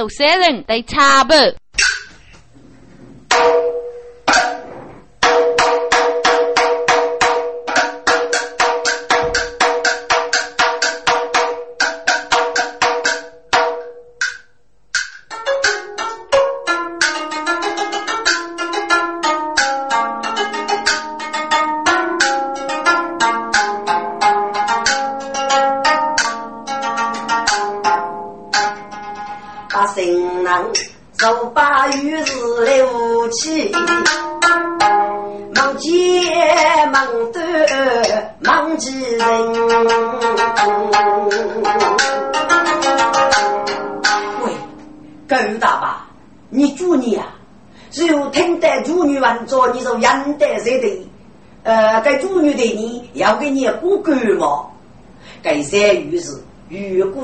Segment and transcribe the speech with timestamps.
[0.00, 0.80] 有些人的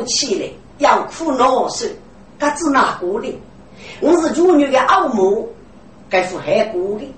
[0.07, 1.95] 起来要苦恼事，
[2.39, 3.39] 他只哪个的？
[4.01, 5.49] 我是主女的奥母，
[6.09, 7.15] 该负害过的。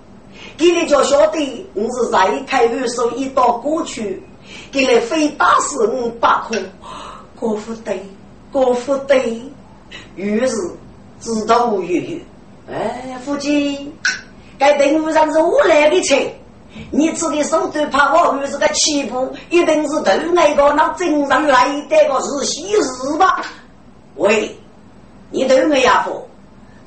[0.57, 4.23] 给你就晓得我是在开二手一道过去，
[4.71, 6.61] 给你非打死我不可。
[7.39, 7.93] 过不得，
[8.51, 9.17] 过不得。
[10.17, 10.57] 于是
[11.21, 12.21] 知道月月，
[12.71, 13.93] 哎，夫妻。
[14.59, 16.17] 该登路上是我来的车，
[16.91, 23.43] 你吃的手段怕我又是个起步，一定是头那个那真上来的个是喜事吧？
[24.17, 24.57] 喂，
[25.31, 26.23] 你头那家伙，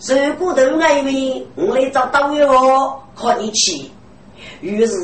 [0.08, 3.89] 如果头那面我来找导游哦，看你去。
[4.62, 4.95] 于是，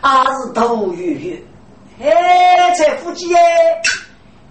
[0.00, 1.46] 还是头鱼鱼，
[2.02, 3.40] 哎，这夫妻哎，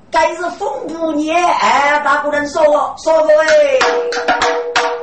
[0.09, 2.64] 该是风不年哎，大不能说
[3.03, 3.45] 说哎。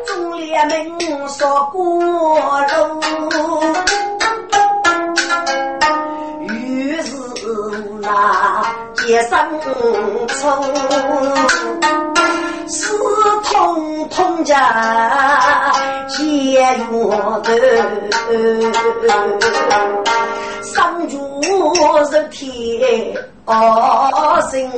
[0.06, 2.38] 中联门说过路，
[9.06, 10.64] 那街上冲，
[12.66, 12.98] 四
[13.44, 15.72] 通通家
[16.08, 17.40] 结缘头，
[20.62, 21.16] 上主
[22.10, 23.14] 是天
[23.44, 24.68] 哦心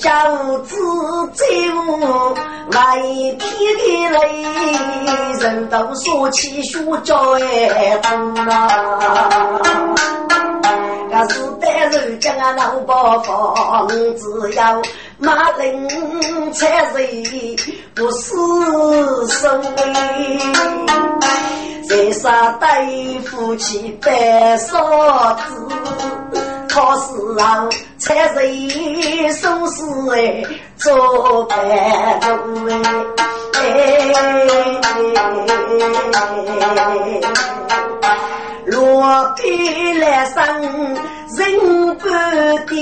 [0.00, 0.10] 头。
[0.10, 0.74] 教子
[1.34, 1.44] 在
[1.74, 2.34] 屋
[2.70, 3.02] 来
[3.38, 3.38] 天
[3.76, 4.18] 的泪，
[5.40, 8.08] 人都说起学教哎多
[8.50, 9.60] 啊。
[11.12, 14.80] 可是带人家啊老包房，只要
[15.18, 15.86] 马铃
[16.52, 17.56] 菜水
[17.94, 18.34] 不是
[19.28, 20.38] 生意，
[21.86, 22.86] 在啥带
[23.26, 25.68] 夫妻白嫂子。
[26.72, 28.34] 考试后，才是
[29.34, 29.82] 收拾
[30.14, 30.44] 哎，
[30.76, 31.58] 做饭
[32.20, 32.28] 做
[33.60, 33.60] 哎，
[38.66, 40.36] 落地来生
[41.36, 41.38] 人
[41.98, 42.08] 不
[42.68, 42.78] 点，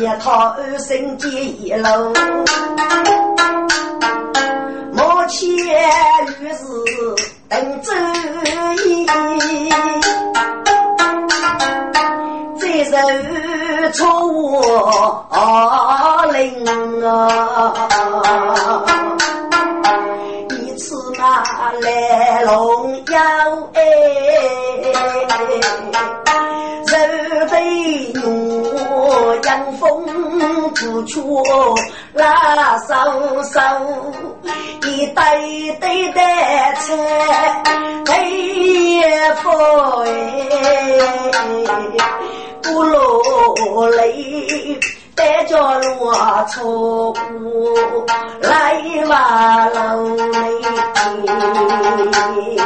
[0.00, 1.86] 一套生计一路，
[4.92, 5.44] 目前
[6.40, 6.64] 于是
[7.48, 7.92] 等周
[8.84, 9.06] 易。
[12.82, 12.96] 手
[13.92, 14.00] 出
[16.32, 16.66] 灵
[17.06, 17.72] 啊！
[20.50, 21.42] 一次那
[21.80, 23.20] 来龙腰
[23.74, 23.82] 哎，
[26.94, 27.00] 手
[27.50, 27.58] 背
[28.12, 28.22] 牛
[29.42, 30.06] 阳风
[30.74, 31.42] 不出
[32.12, 32.94] 拉手
[33.42, 33.60] 手，
[34.82, 36.20] 一堆堆的
[36.76, 36.82] 菜
[38.04, 38.12] 配
[39.34, 39.44] 饭
[40.06, 40.08] 哎。
[42.62, 44.78] 不落泪，
[45.14, 47.12] 带着落错
[48.40, 50.14] 来瓦楼
[52.34, 52.56] 里，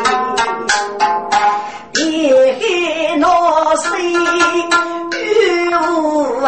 [2.20, 4.16] 别黑那水雨
[5.76, 6.40] 无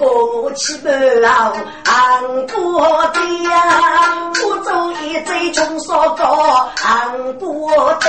[0.00, 0.06] 我三个
[0.40, 0.90] 我七八
[1.20, 1.52] 老，
[1.84, 2.56] 安过
[3.08, 3.52] 的呀，
[4.32, 8.08] 福州一贼穷少个，安过的，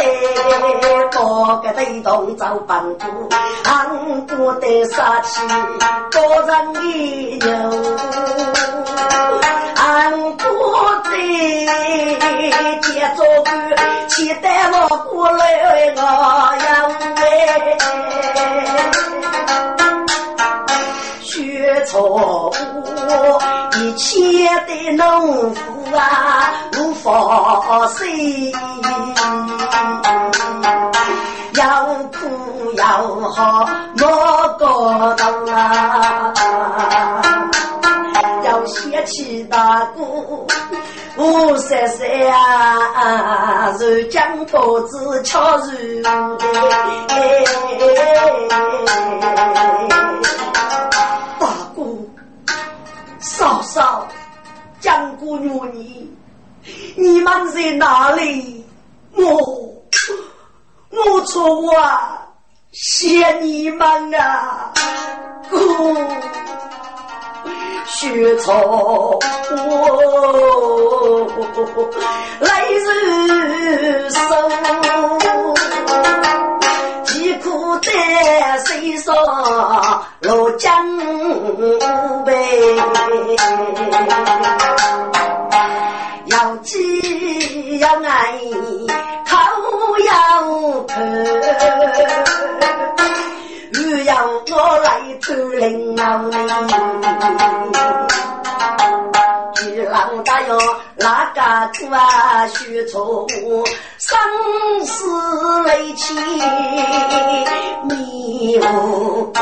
[1.12, 3.30] 多个对动走半步，
[3.66, 5.42] 安过的杀气
[6.12, 6.80] 多人的
[7.46, 7.52] 牛，
[9.76, 10.48] 安过
[11.04, 11.12] 的
[12.84, 17.22] 接着干，期待我过来我要哎。
[21.86, 22.54] 错误，
[23.78, 25.62] 一切的农夫
[25.96, 28.52] 啊，无法信。
[31.56, 32.86] 要苦要
[33.32, 34.08] 好莫
[34.58, 36.34] 个当啊，
[38.44, 40.02] 要写起大哥，
[41.18, 42.08] 五三三
[42.96, 45.58] 啊，如将脖子敲
[53.22, 54.08] 嫂嫂，
[54.80, 56.12] 江姑娘你，
[56.96, 58.66] 你们在哪里？
[59.16, 59.24] 我，
[60.90, 62.28] 我错啊
[62.72, 64.74] 谢你们啊，
[65.50, 65.58] 姑，
[67.86, 69.20] 雪草我
[72.40, 74.22] 来日生。
[77.80, 79.16] 疾苦在身上
[80.22, 80.70] 落江
[82.26, 82.32] 北，
[86.26, 88.40] 要饥要爱，
[89.26, 89.36] 口
[90.06, 90.12] 要
[90.84, 90.94] 渴。
[94.04, 94.90] 要我来
[95.22, 96.34] 出领导你，
[99.56, 100.60] 巨浪大哟，
[101.02, 101.42] 哪个
[101.74, 102.48] 出啊？
[102.48, 103.28] 许错
[103.98, 104.18] 生
[104.86, 106.14] 死泪起
[107.90, 109.34] 迷雾，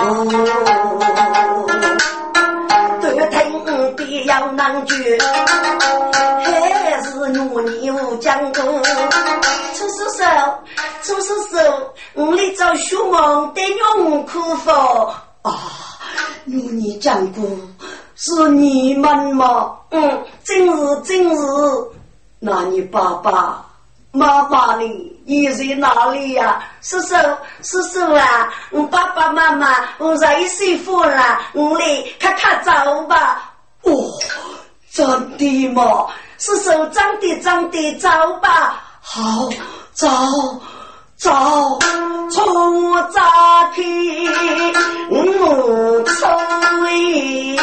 [3.02, 8.62] 都听必要难绝，还是我牛讲过，
[9.74, 10.24] 出出手，
[11.04, 11.94] 出出手。
[12.14, 15.14] 我来找学问的用苦否？
[15.42, 15.52] 啊，
[16.46, 17.46] 如你讲过，
[18.22, 19.78] 是你们吗？
[19.92, 21.42] 嗯，真是真是。
[22.40, 23.66] 那你爸爸
[24.12, 24.84] 妈妈呢？
[25.24, 26.62] 你在哪里呀？
[26.82, 27.16] 叔叔
[27.64, 29.68] 叔叔啊，我爸爸妈妈
[30.00, 33.54] 我在媳妇了，我来看看走吧。
[33.84, 33.94] 哦，
[34.92, 36.08] 真的吗？
[36.38, 38.10] 叔叔真的真的走
[38.42, 38.84] 吧。
[39.02, 39.50] 好，
[39.94, 40.08] 走。
[40.08, 40.18] 早
[41.20, 41.78] 从
[43.12, 43.22] 扎
[43.76, 43.82] 开
[45.10, 47.58] 我吹，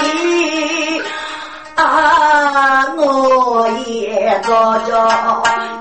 [1.75, 4.93] 啊，我也早早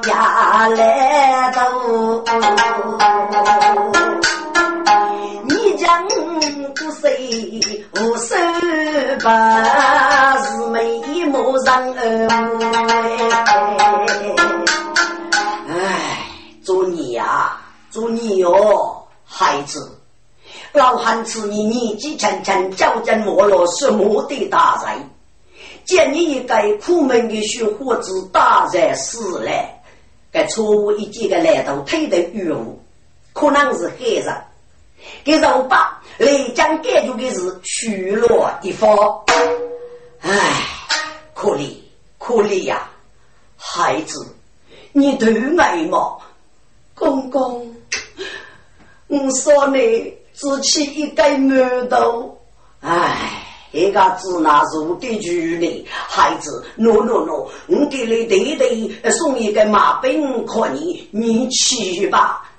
[0.07, 1.59] 呀来到，
[5.43, 5.85] 你讲
[6.75, 7.05] 不谁
[7.99, 8.35] 无手
[9.21, 9.27] 把
[10.37, 11.93] 是眉毛上
[15.67, 15.75] 哎，
[16.63, 17.57] 做你呀！
[17.95, 19.97] 祝你哟，孩子，
[20.73, 25.09] 老汉子你年纪轻轻，脚尖没落，什么的大人，
[25.85, 29.49] 见你一个苦闷的小伙子，大人死了，
[30.29, 32.75] 该错误一几个来到推的冤枉，
[33.31, 34.43] 可能是害人，
[35.23, 39.23] 给老爸来讲感觉的是虚弱一方，
[40.19, 40.31] 唉，
[41.33, 41.73] 可怜
[42.17, 42.89] 可怜呀，
[43.55, 44.35] 孩子，
[44.91, 45.27] 你都
[45.57, 46.17] 爱吗？
[46.93, 47.73] 公公。
[49.07, 52.37] 我说你只起一根馒头，
[52.81, 62.49] 哎，一个只拿入的距离，孩子，喏喏喏，我给你弟弟送一个马鞭可你，你去吧。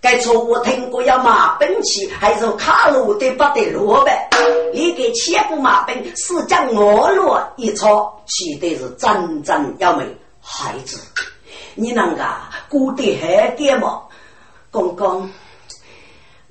[0.00, 4.28] 该错我听过要马鞭去，还是卡路的不得落呗？
[4.74, 10.04] 你给切不马鞭，是将我落一撮，骑的是真真要美。
[10.40, 11.00] 孩子，
[11.76, 12.24] 你能个
[12.68, 14.02] 过得好点吗？
[14.72, 15.30] 公公。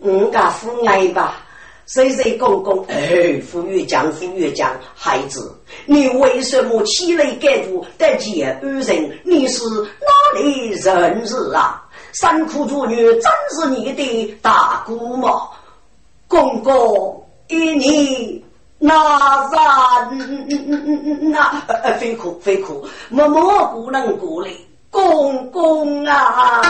[0.04, 1.44] 我家父爱吧，
[1.86, 2.84] 谁谁公公？
[2.88, 5.56] 哎，富裕讲，富裕讲，孩子，
[5.86, 9.20] 你为什么起来改读得见恩人？
[9.24, 11.88] 你是哪里人士啊？
[12.14, 15.48] 三苦主女真是你的大姑吗？
[16.28, 18.44] 公公，一你
[18.80, 19.48] 那
[20.10, 24.50] 人那呃，非苦非苦，默默不能过来，
[24.90, 26.62] 公公啊！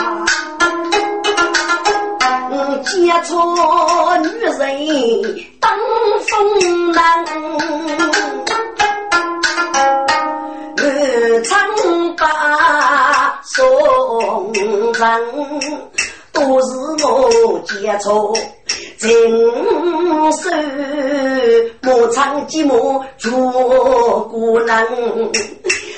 [2.84, 5.70] 接错女人当
[6.28, 7.02] 风浪，
[10.76, 15.00] 二长把送人，
[16.32, 18.36] 都是我接错。
[18.98, 19.10] 情
[20.32, 20.48] 手
[21.80, 24.76] 莫唱寂寞绝孤人，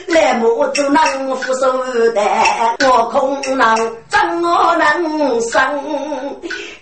[0.08, 1.70] 来莫只能俯首
[2.12, 2.20] 的，
[2.80, 3.76] 我空能
[4.08, 5.60] 怎我能生？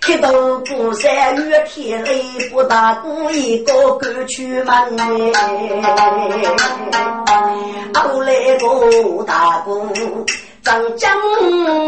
[0.00, 4.98] 铁头孤山月天雷不打鼓，一个个去门。
[7.94, 8.32] 后来
[8.62, 9.86] 我打鼓。
[10.62, 11.10] 长江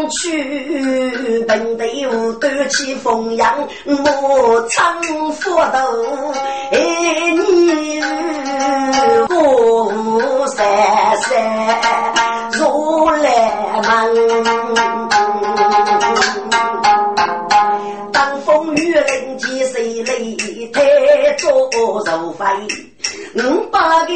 [0.09, 5.01] 去，本队伍端起凤阳，莫唱
[5.31, 6.33] 佛头，
[6.71, 6.77] 哎
[7.31, 8.01] 你
[9.27, 10.67] 过山
[11.21, 13.89] 山如来门，
[18.11, 20.11] 当风雨临急谁来
[20.73, 22.43] 抬做肉飞？
[23.35, 24.13] 五百个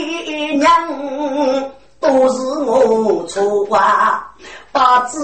[0.58, 1.72] 娘。
[2.00, 4.26] 都是我错啊！
[4.72, 5.20] 把子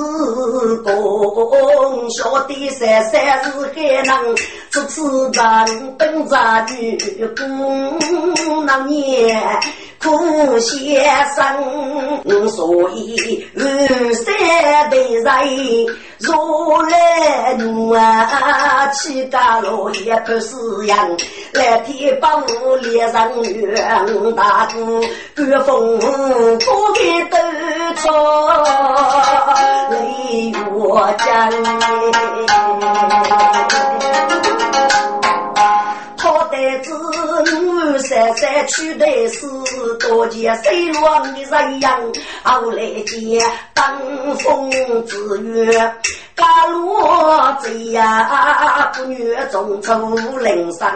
[0.83, 4.35] 功晓得三三是还能，
[4.71, 6.35] 这次人等着
[6.71, 7.43] 女姑
[8.65, 9.41] 那年
[10.01, 11.05] 苦先
[11.35, 11.39] 生，
[12.49, 14.33] 所以二三
[14.89, 15.25] 代人
[16.25, 20.55] 如来奴啊，七家老爷不是
[20.87, 20.97] 样，
[21.53, 25.01] 来天把我列上元大哥，
[25.35, 27.37] 官风不给都
[27.97, 28.11] 错，
[29.91, 31.25] 泪我将。
[36.65, 36.93] 好歹子
[37.67, 39.45] 我三三去的是
[39.99, 42.01] 多见水乱的人样，
[42.43, 43.39] 后来见
[43.73, 44.71] 当风
[45.05, 45.93] 之月，
[46.35, 46.99] 家路
[47.61, 49.93] 贼呀，不女中出
[50.39, 50.91] 林上，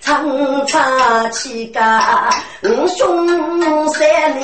[0.00, 2.30] 长长气家
[2.62, 4.42] 五兄三里。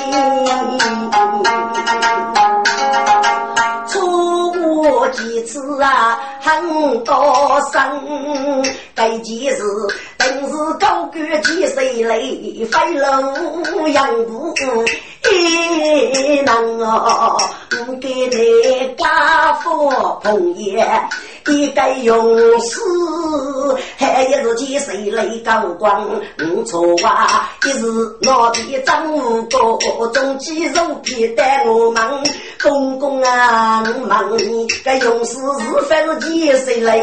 [3.87, 7.81] 错几次啊，很多生，
[8.93, 9.63] 该件事
[10.17, 14.53] 定是高官几岁来飞龙养虎，
[15.31, 17.37] 一能哦，
[18.01, 19.89] 给你家父
[20.37, 20.81] 朋友。
[21.47, 22.79] 一个勇士，
[23.97, 27.51] 还一是几岁来高光，不错啊！
[27.63, 27.85] 一是
[28.21, 32.23] 脑皮长五个，中肌肉皮带我忙，
[32.63, 36.97] 公公啊，忙你个勇士是非是几岁来？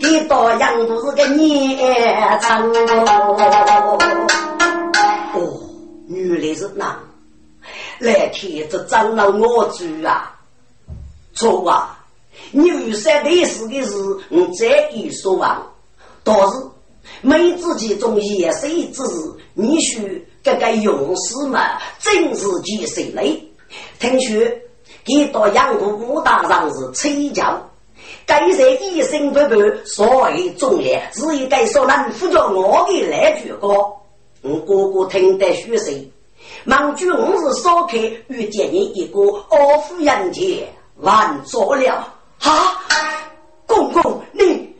[0.00, 2.70] 你到样都是个年长
[5.32, 5.60] 哦。
[6.08, 6.94] 原来是那，
[8.00, 10.33] 来看这长了我猪啊！
[11.34, 12.00] 错啊！
[12.50, 13.92] 你有三历史的事，
[14.28, 15.60] 你再一说完。
[16.22, 16.58] 倒是
[17.20, 23.42] 没自己种野生之事，你须这个勇士嘛，正是几岁嘞？
[23.98, 24.38] 听说
[25.04, 27.60] 给到杨国武大上是吹教，
[28.24, 33.68] 该在一生不败，所谓忠烈，是一该说能扶着我的来句歌。
[34.42, 36.08] 我哥哥听得虚实，
[36.64, 37.98] 忙句我是少开
[38.28, 40.68] 遇见你一个傲夫人杰。
[40.96, 42.06] 完做了
[42.42, 42.80] 啊！
[43.66, 44.74] 公公，你你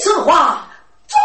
[0.00, 0.66] 此话
[1.08, 1.18] 怎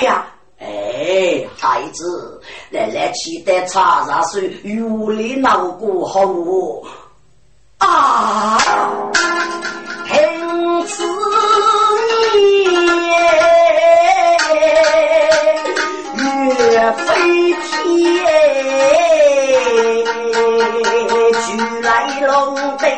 [0.00, 0.24] 讲？
[0.58, 6.20] 哎，孩子，奶奶期待茶茶水，有你闹过好
[7.78, 8.58] 啊！
[10.08, 11.04] 听此
[12.34, 13.12] 言，
[16.16, 17.06] 岳飞
[17.62, 17.86] 天，
[21.82, 22.88] 来龙灯。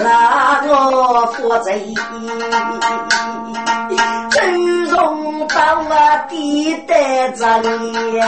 [0.00, 1.70] 那个负责
[4.30, 4.36] 周
[4.90, 5.90] 荣到我
[6.28, 8.18] 地带着你，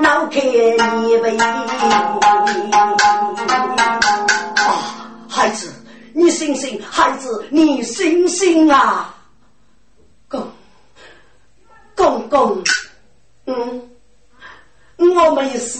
[0.00, 1.40] 闹开你为啊，
[5.28, 5.72] 孩子，
[6.14, 9.14] 你醒醒，孩子，你醒醒啊！
[10.28, 10.46] 公
[11.96, 12.62] 公公，
[15.46, 15.78] 没事。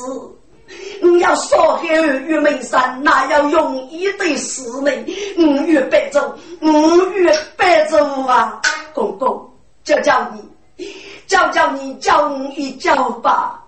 [1.00, 4.90] 你要少给二月门山，那要容易的事呢。
[5.38, 8.60] 五月白昼，五月白昼啊！
[8.92, 9.48] 公公，
[9.84, 10.86] 叫叫你，
[11.26, 13.62] 叫叫你，叫一叫吧，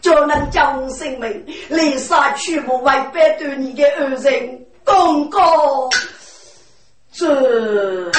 [0.00, 4.66] 就能叫性命，离杀去不外白对你的儿人。
[4.84, 5.40] 公公，
[7.12, 8.10] 这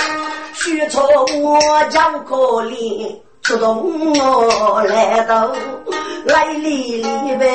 [0.54, 1.08] 许错
[1.42, 1.60] 我
[1.90, 3.16] 叫可怜。
[3.50, 5.52] 出动我来到
[6.26, 7.50] 来里里呗，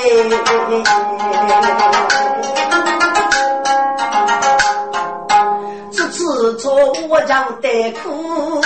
[5.92, 6.74] 这次错
[7.08, 8.60] 我叫得苦，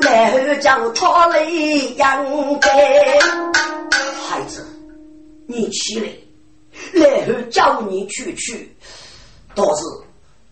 [0.00, 1.40] 然后将他来
[1.96, 2.24] 养
[2.60, 2.70] 该。
[4.28, 4.64] 孩子，
[5.48, 6.08] 你起来，
[6.92, 8.72] 然后叫你去去，
[9.56, 9.82] 倒是。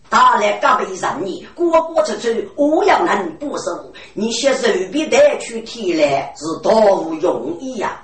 [0.09, 3.93] 他来隔壁让你过过出去，我要能不收。
[4.13, 8.01] 你先随便带去提来，是多无容易呀！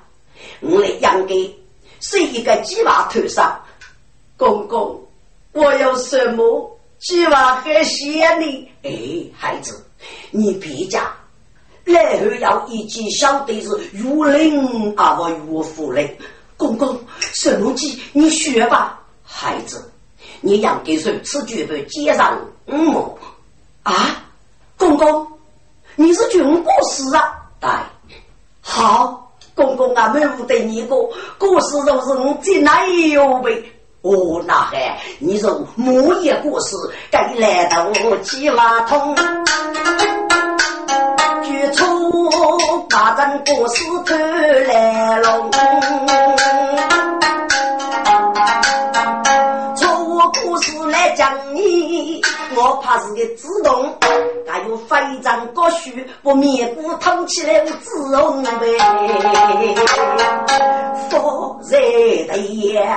[0.60, 1.55] 我来养给
[2.00, 3.60] 是一个鸡娃头上，
[4.36, 5.00] 公公，
[5.53, 8.67] 我有什么鸡娃还嫌你？
[8.84, 8.91] 哎，
[9.38, 9.86] 孩子，
[10.31, 11.05] 你别讲，
[11.84, 16.17] 然后要一起晓得是如林啊，我如虎嘞。
[16.58, 18.01] 公公，什么鸡？
[18.13, 19.91] 你学吧，孩子。
[20.42, 22.94] 你养给谁吃绝不接上嗯
[23.84, 24.24] 啊，
[24.78, 25.28] 公公，
[25.96, 27.34] 你是军过事啊？
[27.60, 27.70] 对，
[28.62, 31.10] 好，公公啊，没有对你过。
[31.38, 33.64] 过世都是我最奶油呗。
[34.02, 36.76] 哦，那还你说木叶过世
[37.12, 39.16] 该来到我鸡瓦通，
[41.44, 42.12] 举出
[42.90, 44.16] 八阵过世头
[44.68, 45.52] 来龙。
[50.62, 52.22] 故事来讲你，
[52.56, 53.98] 我怕是个自动，
[54.48, 58.77] 还有非常高虚，我面骨痛起来我自红呗。
[61.10, 61.80] 佛在
[62.27, 62.96] 的夜，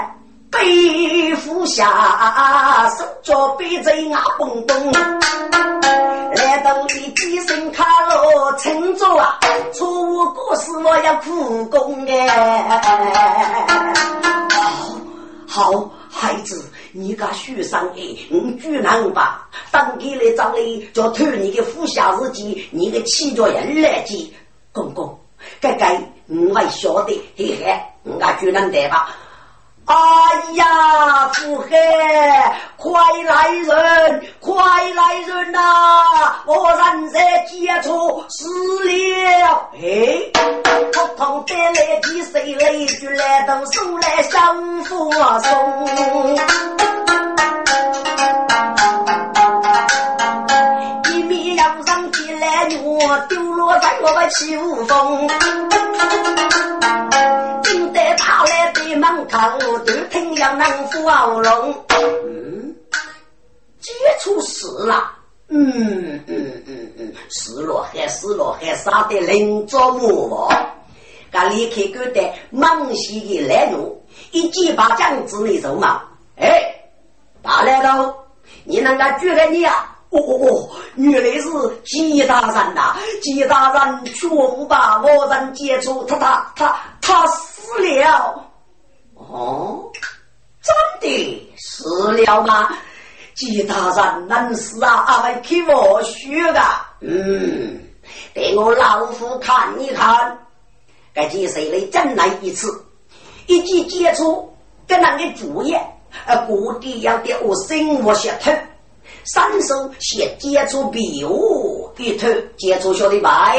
[0.51, 4.93] 背负下，手脚背在牙蹦蹦。
[6.37, 9.39] 来到你几声卡罗称作啊，
[9.73, 13.57] 错误过事我要苦功哎。
[15.49, 15.91] 好。
[16.17, 16.65] 孩子，
[16.97, 24.29] 你个书上哎，我居然把当给来找你，就偷你的府下日记，你的七脚人来接，
[24.71, 25.19] 公公，
[25.61, 29.17] 该该我还晓得，嘿嘿，我居然得吧。
[29.87, 29.95] 哎
[30.55, 31.69] 呀，福海，
[32.77, 32.91] 快
[33.23, 34.55] 来人，快
[34.95, 35.61] 来人呐！
[36.47, 38.49] 我人在接触死
[38.85, 40.33] 了，哎，
[40.93, 45.87] 普通带来几岁来就来到手来相扶送，
[51.13, 55.29] 一面要上起来我丢落在我的起雾峰。
[59.13, 62.75] 门口都听要能扶喉咙，嗯，
[63.81, 65.13] 接触死了，
[65.49, 70.51] 嗯嗯嗯嗯，死了还死了还杀的人着魔，
[71.31, 76.03] 噶离开狗的猛袭的来路，一记把将子你走嘛，
[76.37, 76.75] 哎，
[77.43, 78.15] 大来头，
[78.65, 79.91] 你能够举个你啊？
[80.11, 81.51] 哦哦哦，原来是
[81.85, 82.95] 季大人呐！
[83.21, 88.41] 季大人确不把我人接触，他他他他死了。
[89.35, 89.91] 哦，
[90.63, 92.69] 真的死了吗？
[93.35, 95.05] 其他人能死啊？
[95.09, 96.63] 阿妹替我学的。
[97.01, 97.81] 嗯，
[98.33, 100.39] 给我老夫看一看。
[101.13, 102.85] 该几岁来真来一次？
[103.49, 105.85] 一记接触跟那个主业，
[106.27, 108.53] 呃，各地要给我生活血透，
[109.25, 113.59] 三手先接触比武，一头接触小的白。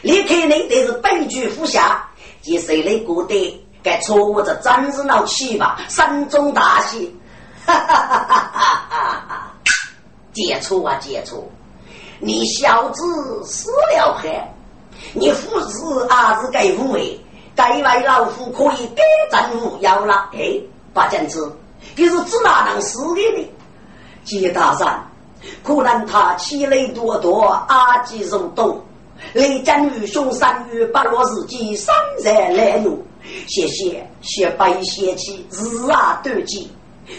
[0.00, 2.08] 你看你得是悲剧服下，
[2.40, 3.64] 几岁来过的？
[3.88, 7.18] 该错误这真是闹气吧，山中大戏，
[7.64, 9.52] 哈哈哈哈哈哈！
[10.34, 11.50] 接触啊接触，
[12.20, 13.02] 你小子
[13.46, 14.46] 死了还？
[15.14, 17.18] 你父子儿子该无为，
[17.56, 20.28] 该为老夫可以给正无要了。
[20.34, 20.60] 哎，
[20.92, 21.50] 八将子，
[21.96, 23.50] 你是指哪能死的呢？
[24.22, 24.86] 吉大人，
[25.64, 28.84] 可能他气雷多多，阿吉入洞，
[29.32, 33.02] 雷将于凶三月八落日记，山在来怒。
[33.46, 36.70] 谢谢，谢白谢气，日啊斗鸡。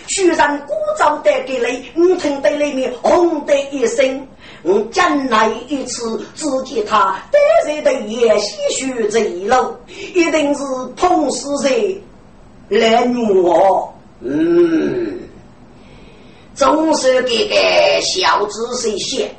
[0.08, 4.28] 虽然古早带给你，我听得里面轰的一声。
[4.62, 10.62] 我将来一次只见他得罪的也唏嘘这一路，一定是
[10.98, 12.04] 碰死谁
[12.68, 13.06] 来
[13.42, 13.94] 我。
[14.20, 15.18] 嗯，
[16.54, 17.56] 总是给个
[18.02, 19.34] 小子谁写，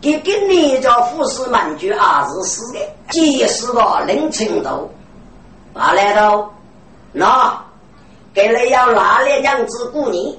[0.00, 2.78] 给给你叫富士满句二十四的，
[3.10, 4.90] 几十个人程度。
[5.74, 6.50] 马来头，
[7.12, 7.58] 那
[8.34, 10.38] 给了要哪里样子雇你？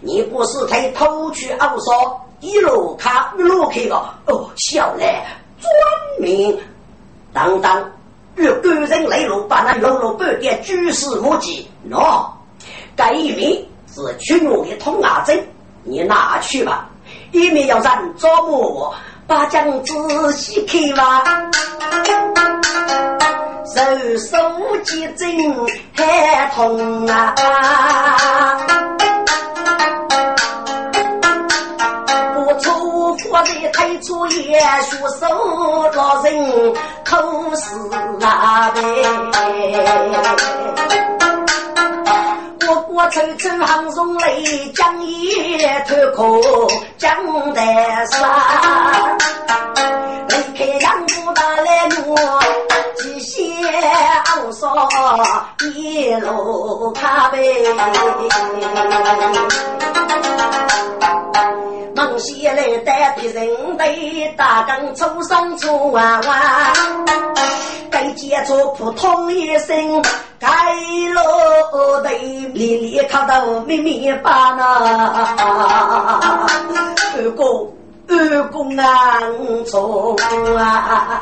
[0.00, 5.26] 你不是可以偷去奥说一路卡一路开个哦，小来
[5.60, 5.70] 专
[6.20, 6.56] 名
[7.32, 7.84] 当当，
[8.36, 11.68] 与个人来路把那六路半点举世无忌。
[11.90, 12.24] 喏，
[12.94, 15.44] 该一名是群我的通牙针，
[15.82, 16.88] 你拿去吧。
[17.32, 18.94] 一面要人捉摸我，
[19.30, 21.22] 把将仔细看吧。
[23.64, 23.80] 手
[24.18, 24.36] 手
[24.82, 25.28] 结针
[25.94, 27.32] 还痛啊！
[32.34, 37.64] 不出佛的推出也学手老人口是
[38.26, 40.59] 啊呗。
[43.00, 44.30] 我我抽抽行中来
[44.74, 45.58] 将一
[45.88, 46.38] 头壳
[46.98, 47.60] 讲得
[48.12, 48.18] 啥？
[50.28, 52.14] 离开杨府大来我。
[54.26, 54.68] 昂首
[55.74, 57.38] 一路卡呗，
[61.94, 66.72] 孟西来带的人对大刚出生出娃娃，
[67.90, 70.02] 该接触普通一生，
[70.38, 70.48] 该
[71.12, 71.20] 路
[72.02, 72.10] 的
[72.54, 74.64] 里里看到密密巴那，
[77.16, 77.44] 二哥。
[78.10, 79.20] 二公啊，
[79.66, 80.16] 错
[80.58, 81.20] 啊！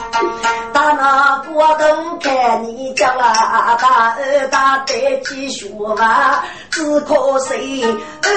[0.73, 7.85] 打那国都看你家啊，大二大得起学啊，只可惜
[8.23, 8.29] 二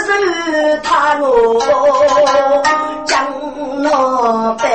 [0.00, 2.62] 是他我
[3.04, 4.66] 将老板，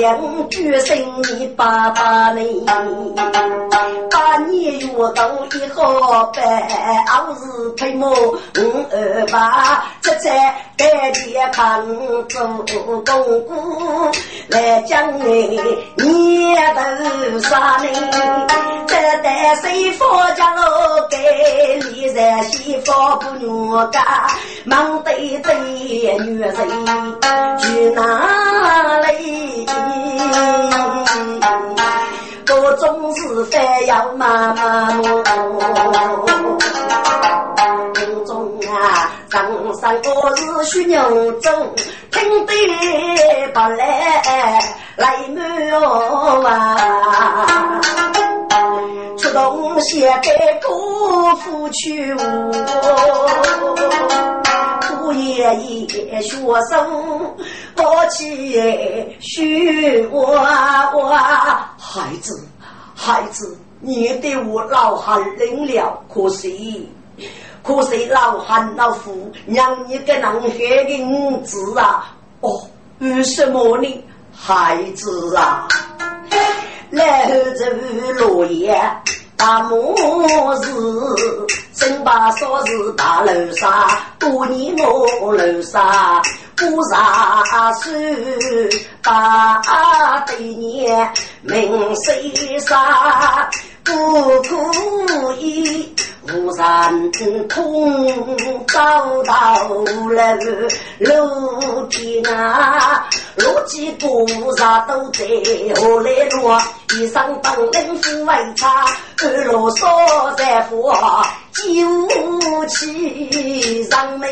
[0.00, 2.64] 养举生你爸爸你。
[4.48, 5.82] 你越到以后
[6.34, 6.44] 办，
[7.06, 8.36] 二是推磨五
[8.92, 11.82] 二八，这才带点看
[12.28, 14.12] 做公公
[14.48, 15.58] 来将你
[15.96, 17.88] 念头杀你，
[18.86, 20.04] 这代谁夫
[20.36, 20.60] 家老
[21.08, 23.46] 给你在西方不女
[23.90, 24.26] 家，
[24.64, 26.54] 忙得对女人
[27.58, 29.66] 去哪里？
[32.44, 35.22] 各种是非要妈妈摸，
[37.94, 39.42] 宫中啊，上
[39.80, 41.50] 山我是须牛走，
[42.12, 42.54] 听得
[43.52, 44.60] 不来
[44.96, 45.42] 来满
[46.44, 47.46] 啊，
[49.18, 50.30] 出东西给
[50.66, 52.22] 姑父去我。
[55.12, 56.40] 爷爷学
[56.70, 57.36] 生，
[57.74, 58.60] 抱起
[59.20, 60.22] 许我
[60.94, 61.08] 我
[61.78, 62.46] 孩子，
[62.94, 66.88] 孩子，你对我老汉认了，可惜，
[67.62, 72.14] 可惜老汉老夫让你给人黑的五子啊！
[72.40, 75.66] 哦，为什么呢，孩子啊？
[76.90, 77.70] 来后这
[78.12, 78.80] 落叶。
[79.36, 79.94] 大木
[80.62, 80.72] 是
[81.74, 83.86] 真把说是大楼上，
[84.18, 84.74] 多年
[85.20, 86.22] 我楼上
[86.56, 87.44] 不上
[87.74, 87.90] 手，
[89.02, 89.60] 把
[90.26, 93.48] 对年名水沙
[93.86, 95.94] 不可以。
[96.28, 100.36] 无人通，找到了
[100.98, 105.24] 楼梯啊，路几步啥都在
[105.76, 106.50] 何来路？
[106.96, 108.84] 一生本领夫为差，
[109.22, 109.86] 二路少
[110.36, 110.92] 在富，
[111.56, 114.28] 九起人民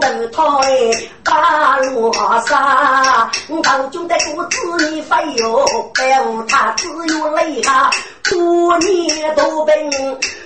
[0.00, 2.12] 都推八路
[2.46, 3.30] 杀，
[3.62, 7.90] 当军的肚子里飞哟，白无他只有泪哈，
[8.24, 9.72] 多年多病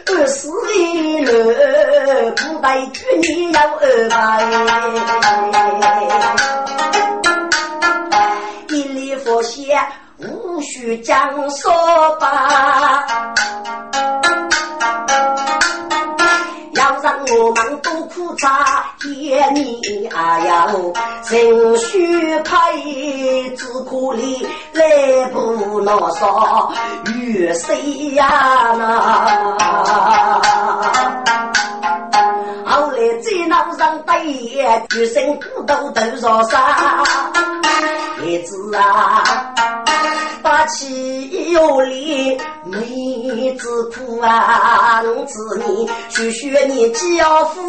[0.06, 0.48] 二十
[1.24, 4.46] 了，不带去你要二百，
[8.68, 9.76] 一粒佛血。
[10.18, 11.70] 无需讲说
[12.18, 13.04] 吧，
[17.06, 20.92] 让我们都苦茶，也你啊哟，
[21.22, 26.72] 情绪配只可怜来不牢骚，
[27.14, 28.82] 与谁呀那？
[32.66, 37.04] 后来在脑上对，一身骨头都烧杀，
[38.24, 39.22] 叶子啊。
[40.46, 47.60] 把气有力，妹子苦啊，子你学学你教父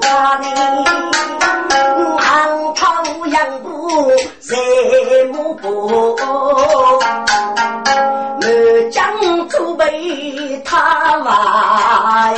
[0.00, 0.46] 啊你，
[2.16, 4.56] 昂头扬步在
[5.30, 6.18] 幕布，
[8.40, 12.32] 满江祖辈他娃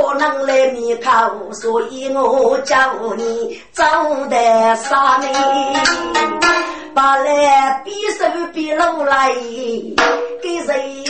[0.00, 2.76] 记得说能来你口，所以我叫
[3.16, 3.84] 你走
[4.30, 5.28] 得啥呢？
[6.94, 9.30] 把来比手比路来，
[10.42, 11.04] 给谁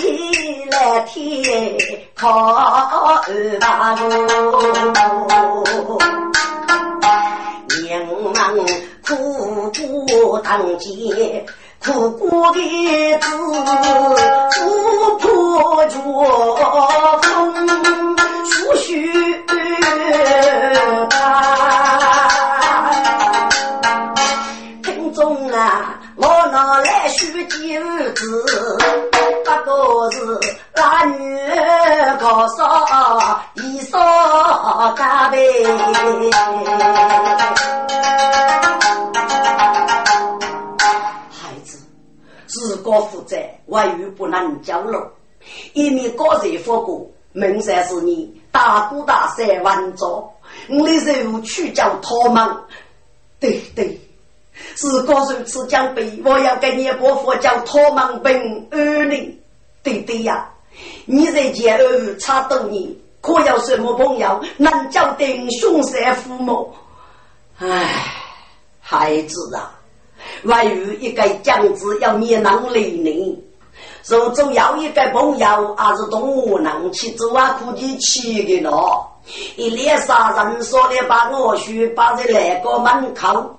[0.70, 1.78] 来贴
[2.16, 4.02] 靠二大哥？
[7.82, 8.66] 娘们
[9.06, 9.14] 苦
[9.70, 11.44] 苦当街，
[11.82, 13.30] 苦过的子，
[14.58, 15.96] 不破脚
[17.22, 18.09] 风，
[18.76, 18.76] 叔
[25.12, 25.34] 叔
[26.50, 27.80] 拿来数金
[28.14, 28.44] 子，
[29.44, 30.18] 不过是
[30.74, 31.38] 那女
[32.18, 33.98] 高烧一烧
[34.96, 35.64] 干杯。
[41.30, 41.78] 孩子，
[42.46, 45.12] 自个负责，外语不能交流。
[45.72, 50.32] 一面高人佛过，名山是你大哥大三万座，
[50.68, 52.56] 我的任务去叫他们。
[53.38, 54.00] 对对。
[54.76, 59.38] 是高手持奖杯，我要给你伯父叫托梦本二零。
[59.82, 60.50] 对对呀，
[61.06, 62.86] 你在前儿差多年，
[63.22, 66.74] 可有什么朋友能交定兄山父母？
[67.58, 68.04] 唉，
[68.80, 69.78] 孩子啊，
[70.44, 73.42] 万有一个将子要你能力呢。
[74.06, 77.60] 如果要一个朋友，还是动物能去做啊？
[77.62, 79.06] 估计去的咯。
[79.56, 83.56] 一连杀人，说的把我去把在那个门口。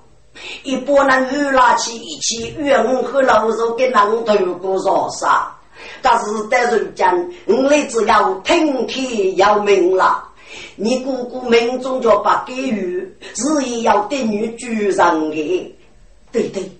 [0.64, 5.54] 一拨那鱼拉起一起，鱼和老肉给人头过烧杀。
[6.00, 10.24] 但是在人间，你只要听天由命了。
[10.76, 13.00] 你姑姑命中就不给予，
[13.36, 15.76] 日夜要等你主人的。
[16.30, 16.70] 对对，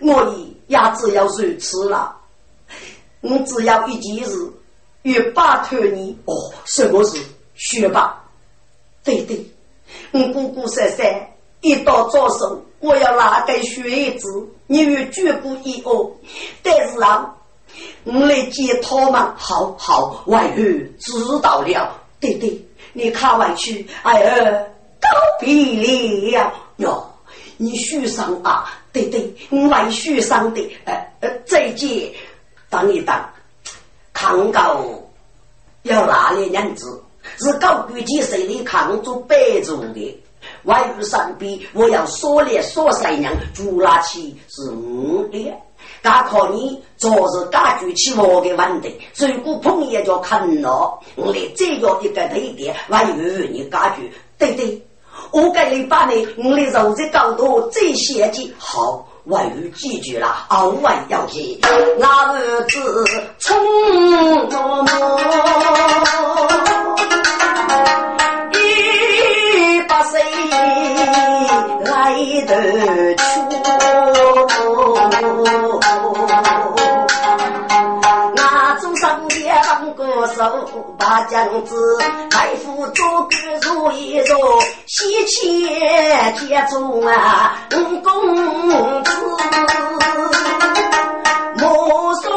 [0.00, 0.34] 我
[0.68, 2.14] 也只要如此了。
[3.24, 4.52] 我只要一件事，
[5.02, 6.14] 欲霸托你。
[6.26, 7.18] 哦，什么事？
[7.54, 8.22] 学吧。
[9.02, 9.44] 对对，
[10.12, 11.06] 我姑姑三三，
[11.62, 16.12] 一到早上，我要拿给学子，你与绝不一哦。
[16.62, 17.34] 但是啊，
[18.04, 19.34] 我来接他们。
[19.36, 22.00] 好好，外儿知道了。
[22.20, 25.08] 对对，你看外去，哎儿告
[25.40, 25.52] 别
[26.34, 27.10] 了哟。
[27.56, 32.10] 你书上啊，对对，我外书上的，呃呃，再见。
[32.74, 33.14] 等一等，
[34.12, 34.80] 康高
[35.82, 37.00] 要哪里人子？
[37.38, 40.20] 是高贵几岁的康做白族的。
[40.64, 45.54] 外语上边，我要说来说三娘，朱拉起是我的。
[46.02, 54.82] 刚靠你昨日解决起我的问题，如果碰也叫看了，我来再要一个推点，外语你解决，对对。
[55.30, 61.58] 我给你把你我的肉质高度最先进好，外语记住了，偶尔要记。
[61.98, 63.04] 那日子
[63.40, 63.54] 匆
[64.50, 64.86] 忙，
[68.52, 70.20] 一百岁
[71.84, 72.14] 来
[72.46, 73.24] 得出。
[79.96, 80.42] 歌手
[80.98, 81.76] 把将子，
[82.30, 83.30] 大夫做官
[83.62, 84.36] 如一座，
[84.86, 87.56] 西迁接中啊，
[88.02, 89.12] 公子，
[91.58, 92.32] 莫送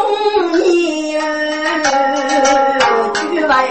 [0.54, 1.18] 你
[3.32, 3.68] 去外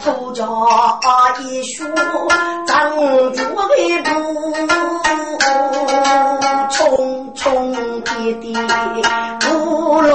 [0.00, 0.46] 头家
[1.42, 1.84] 一书，
[2.66, 2.96] 张
[6.70, 8.08] 住的步。
[8.40, 8.52] 的
[9.40, 10.12] 不落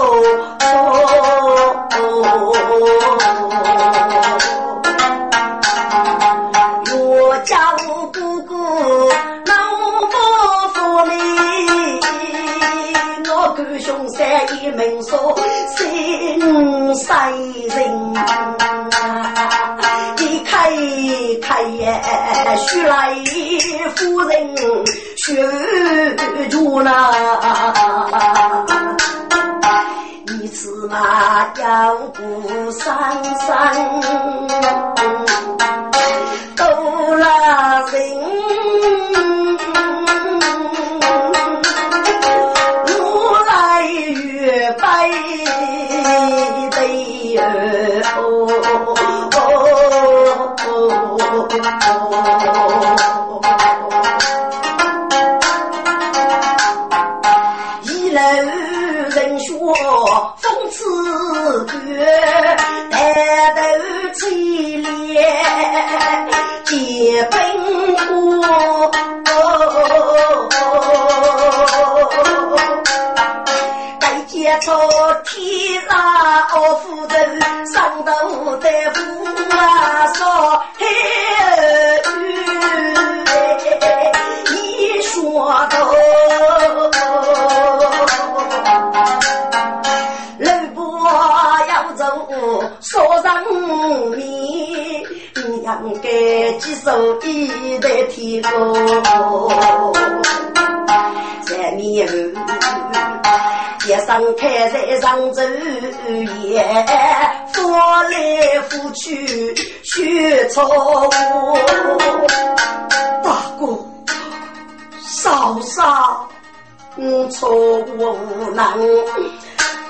[6.96, 7.58] 我家
[8.14, 8.54] 姑姑
[9.46, 9.54] 老
[10.12, 10.16] 伯
[10.74, 11.12] 父你，
[13.30, 14.22] 我哥兄三
[14.62, 15.36] 一门说
[15.76, 18.14] 心塞人，
[20.20, 20.70] 一开
[21.42, 23.16] 开呀，徐来
[23.96, 24.56] 夫人
[25.24, 25.32] 学
[26.50, 26.92] 住了。
[30.28, 30.98] 你此马
[31.58, 33.74] 要不三三，
[36.58, 36.66] 都
[37.16, 37.96] 拉人，
[43.00, 45.10] 我来越白
[46.72, 47.40] 的一
[60.74, 61.74] 讽刺句，
[62.90, 62.94] 抬
[63.54, 63.62] 头
[64.16, 64.86] 起脸
[66.66, 67.38] 结本
[68.08, 68.12] 过。
[74.00, 74.74] 该接错
[75.26, 75.92] 天上
[76.56, 77.16] 我负责
[77.72, 78.10] 上头
[78.58, 79.00] 的不
[79.56, 79.58] 啊
[80.14, 80.22] 说
[80.78, 80.82] 嘿
[96.84, 98.52] 该接受一代天公。
[101.46, 102.14] 三年后，
[103.86, 105.42] 街上开在上州
[106.44, 106.64] 也，
[107.54, 111.10] 夫来夫去学错
[113.24, 113.78] 大哥，
[115.02, 116.28] 嫂嫂，
[116.98, 118.64] 我错无能。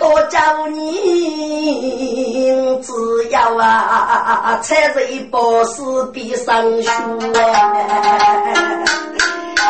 [0.04, 1.00] 多叫你，
[2.82, 2.92] 只
[3.30, 6.92] 要啊，踩着一把石壁上学。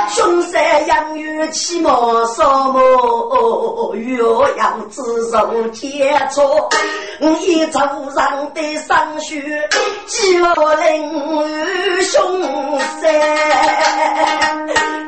[0.10, 6.42] 凶山养育起毛少毛，又要自受接触。
[7.42, 7.80] 一早
[8.16, 9.42] 上的上学，
[10.08, 11.12] 几我邻
[12.04, 12.42] 凶
[13.02, 13.12] 山，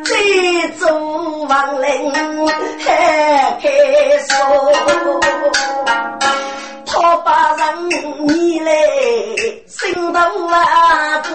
[0.03, 0.87] 这走
[1.47, 2.11] 亡灵
[2.79, 3.69] 还开
[4.27, 4.35] 锁，
[7.01, 7.89] 他把人
[8.27, 8.71] 你来
[9.67, 11.27] 心头啊不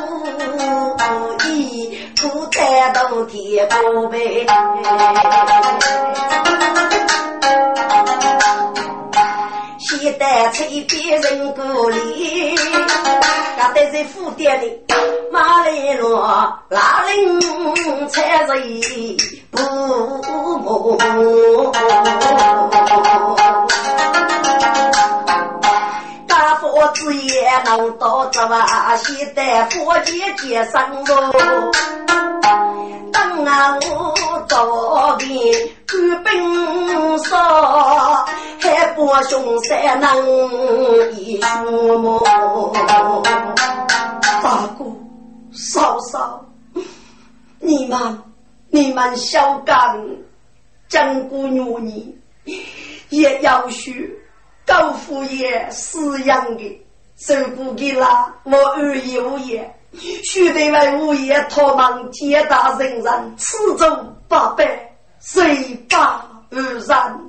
[1.49, 1.99] 依。
[2.21, 4.47] 不带到天高呗，
[9.79, 12.55] 现在吹别人鼓励，
[13.57, 14.71] 刚才在府店里
[15.33, 16.21] 马来罗
[16.69, 17.41] 拉人
[18.11, 19.17] 才人
[19.51, 19.59] 不
[20.59, 20.99] 梦。
[26.81, 31.71] 我子也能到这哇，现在佛前接生喽。
[33.13, 35.29] 等啊我早点
[35.87, 37.37] 官兵少，
[38.61, 42.19] 还把凶山能一树木。
[44.43, 44.87] 大哥，
[45.53, 46.43] 嫂嫂，
[47.59, 48.23] 你们
[48.71, 50.03] 你们小刚，
[50.89, 52.17] 江姑娘你
[53.11, 54.19] 也要许
[54.71, 56.87] 高夫爷饲养的，
[57.19, 59.75] 受不给了我二爷无言。
[60.23, 64.65] 须得为物业托忙皆大人人，此中八百，
[65.21, 67.21] 谁把而然？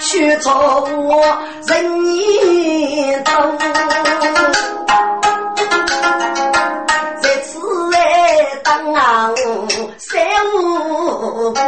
[0.00, 1.24] 却错我
[1.68, 3.32] 人言多，
[7.22, 7.60] 在此
[7.92, 8.92] 来当
[9.98, 10.18] 三
[10.56, 11.58] 五不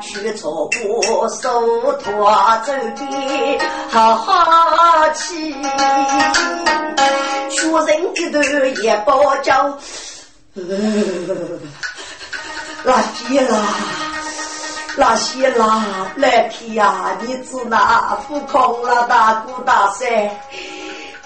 [0.02, 2.30] 许错过手托
[2.66, 5.54] 走的好好气，
[7.48, 8.42] 学人一头
[8.82, 9.72] 一包浆，
[12.84, 13.56] 那些啦，
[14.96, 15.84] 那些啦，
[16.16, 20.30] 来天呀，你知那浮空了大姑大婶，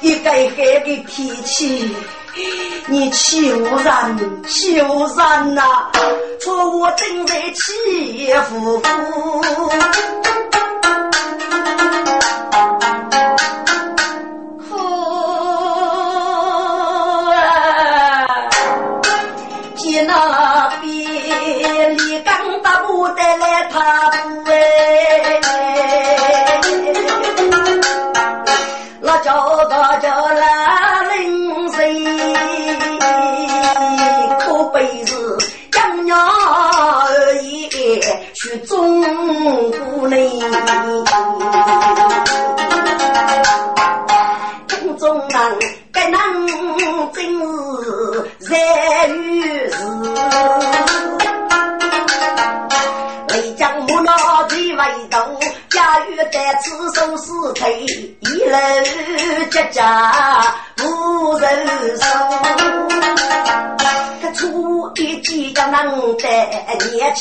[0.01, 1.95] 一个黑的天气。
[2.87, 5.63] 你欺负人，欺负人呐！
[6.41, 8.81] 错我正在欺负。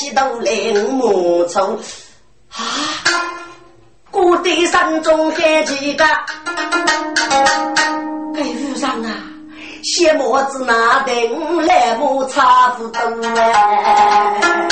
[0.00, 1.60] 纪都零木粗
[2.52, 2.62] 啊！
[4.10, 6.04] 古代山中还几个？
[8.34, 9.10] 该路上啊，
[9.82, 13.00] 写么子那等来木差不多
[13.36, 14.68] 哎。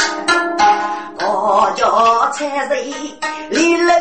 [1.20, 2.92] 我叫菜人，
[3.50, 3.92] 离楼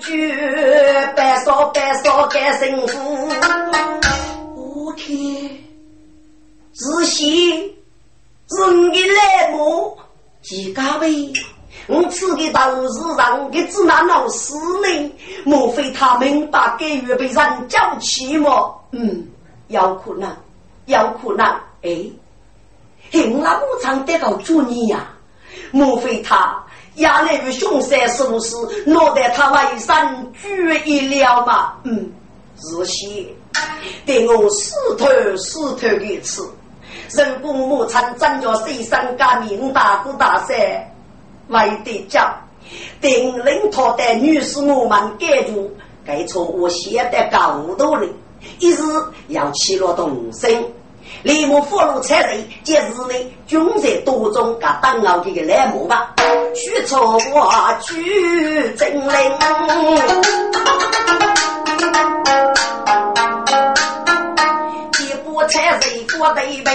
[0.00, 0.32] 居，
[1.16, 2.88] 白烧白烧干辛苦。
[4.54, 5.16] 我天，
[6.74, 7.76] 是谁？
[8.48, 9.98] 是你的来母？
[10.44, 11.32] 几家位？
[11.86, 15.12] 我吃的都是让给子那老师呢？
[15.44, 18.80] 莫非他们把给予被人叫起么？
[18.92, 19.26] 嗯，
[19.68, 20.30] 有可能，
[20.86, 21.44] 有可能。
[21.82, 22.10] 哎，
[23.10, 25.10] 嘿，我那武昌得个祝你呀？
[25.72, 26.62] 莫非他
[26.96, 30.48] 压来于凶山术士，落得他外山举
[30.86, 31.74] 一了吗？
[31.84, 32.10] 嗯，
[32.62, 33.26] 是些，
[34.06, 36.40] 对我死头死头的吃。
[37.10, 40.90] 人工牧场真叫谁生革命大哥大赛，
[41.48, 42.34] 为的叫
[43.00, 45.70] 定领他的女士我们改住，
[46.04, 48.06] 该错我写的高度了，
[48.58, 48.78] 一日
[49.28, 50.64] 要起了动身。
[51.22, 56.14] 李牧俘虏财人，今日呢，军在多中，噶当奥这个来木吧，
[56.54, 59.06] 许错我举真
[65.54, 65.80] 令，一部财人
[66.18, 66.66] 过对兵。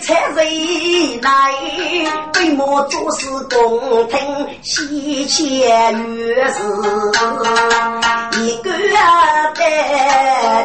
[0.00, 0.36] 才人
[1.22, 1.30] 来，
[2.34, 4.18] 规模做事公平，
[4.62, 6.58] 喜钱越是
[8.40, 8.70] 一个
[9.54, 9.60] 的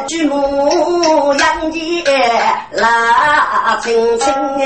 [0.08, 1.76] 举目养的
[2.72, 4.64] 那青青哎。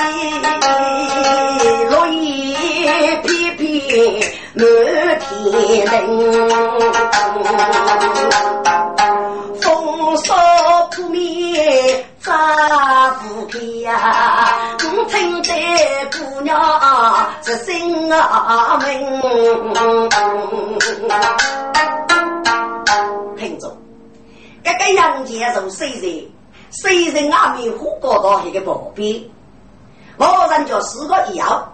[0.00, 0.08] 天
[4.54, 4.64] 冷，
[9.60, 10.38] 风霜
[10.90, 14.78] 扑面在啊，不开呀！
[14.82, 15.50] 我听得
[16.12, 16.58] 姑娘
[17.42, 19.20] 是心啊明。
[23.36, 23.76] 听着，
[24.64, 26.26] 这个杨家从谁人？
[26.70, 29.28] 谁人阿弥虎搞到一个宝贝？
[30.26, 31.72] 我人叫四个一样，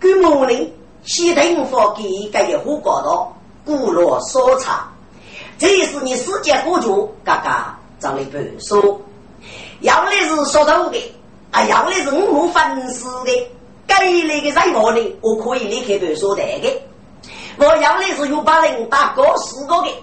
[0.00, 2.02] 据母林西屯佛给
[2.32, 3.32] 这个虎搞到
[3.64, 4.88] 古罗所藏。
[5.56, 9.00] 这是你世界国主嘎嘎长了半说，
[9.82, 11.14] 要的是说头的，
[11.52, 13.50] 啊，要的是五分丝的，
[13.86, 13.94] 给
[14.24, 16.82] 那个任何的，我可以立刻半说的的。
[17.56, 19.94] 我要的是有把人打过四个的，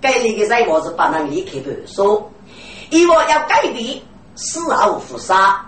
[0.00, 2.30] 给那个任何是不能立刻半说。
[2.90, 4.00] 因为要改变
[4.36, 5.64] 死后复杀，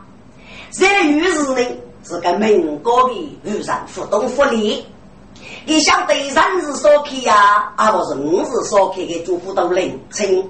[0.73, 1.65] 在于是呢
[2.03, 4.85] 是个民国的与人互动福利。
[5.65, 10.49] 你想对人是所开呀，而不是五是所开的祝福都认清，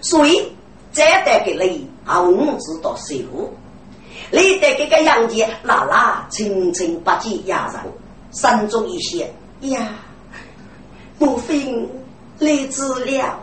[0.00, 0.50] 所以
[0.92, 3.52] 这得给你啊五知道收入，
[4.32, 7.80] 你得给个杨姐拉拉清清不接压人，
[8.32, 9.88] 慎重一些呀。
[11.18, 11.64] 莫非
[12.38, 13.38] 来治了，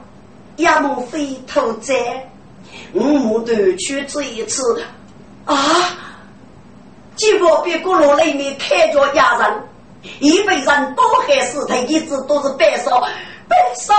[0.56, 1.96] 也莫非偷贼，
[2.94, 4.82] 我目断去这一次
[5.46, 5.56] 啊，
[7.16, 9.70] 结果别个落里面开着压人。
[10.20, 13.02] 因为人多还是，他一直都是白烧
[13.50, 13.94] 白烧，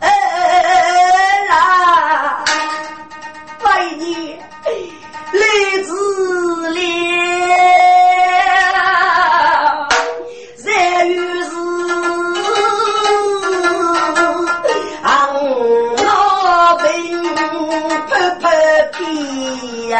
[0.00, 2.44] 哎哎哎啦，
[3.64, 4.36] 为你
[5.32, 6.82] 来自流，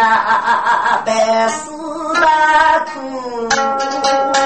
[0.05, 1.71] 屁呀，白死
[2.21, 4.44] 大苦。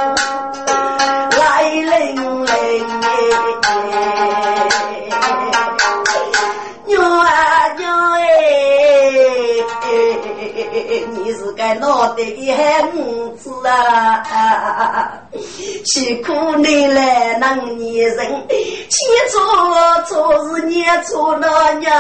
[11.58, 12.88] 你是个脑袋的汉
[13.36, 15.10] 子啊！
[15.84, 18.46] 辛苦你来能年人，
[18.88, 19.38] 起初
[20.06, 21.90] 初是年初那娘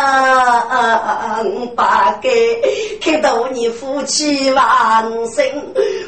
[1.74, 2.30] 八该
[3.00, 5.04] 看到你夫妻万
[5.34, 5.44] 生，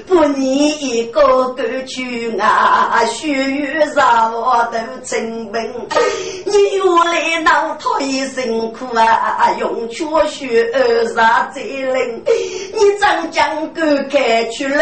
[0.07, 5.61] 不你一个个去啊，血雨杀我都成本。
[6.44, 12.22] 你我来闹太辛苦啊，用缺血而杀贼人。
[12.72, 14.74] 你长两个开去路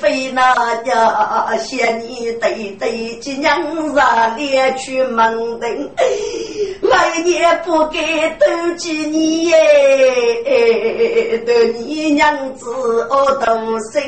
[0.00, 0.42] 飞那
[0.84, 3.62] 呀，嫌你对对几娘
[3.92, 4.00] 子
[4.38, 5.90] 连去门庭，
[6.80, 8.00] 来年不该
[8.38, 9.58] 妒忌你耶，
[11.44, 12.70] 对你娘子
[13.10, 14.00] 我动心，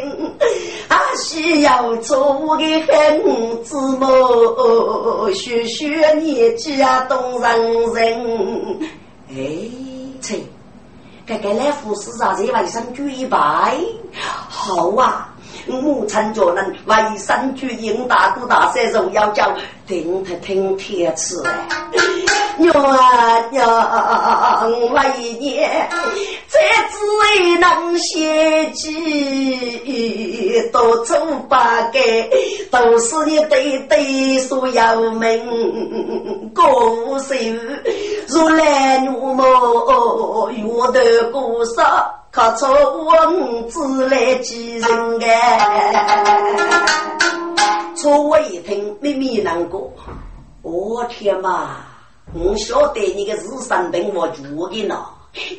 [0.89, 5.31] 啊需要做个恨子么？
[5.35, 8.79] 学学你家动人人，
[9.29, 9.37] 哎，
[10.23, 10.39] 切。
[11.29, 13.77] 该该来福士啊，这卫生局一拜，
[14.49, 15.29] 好啊！
[15.67, 19.55] 我参着人卫生局应大姑大赛荣要叫
[19.87, 21.37] 顶他听天吃
[22.59, 23.67] 娘啊娘，
[24.93, 24.99] 为
[25.39, 25.61] 你
[26.49, 26.59] 这
[26.91, 26.99] 只
[27.61, 31.15] 能写记，多走
[31.49, 32.01] 八改，
[32.71, 37.35] 都是你对对所有命，无手
[38.27, 42.15] 如来怒目，遇得过少。
[42.31, 43.17] 靠出我
[43.69, 46.05] 子来记人哎！
[47.97, 49.91] 初我一听，秘密难过。
[50.63, 51.77] 我天嘛！
[52.35, 55.03] 我晓得你个是生病我住的呢，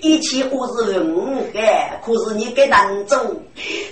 [0.02, 3.18] 一切我是五海，可是你给难做，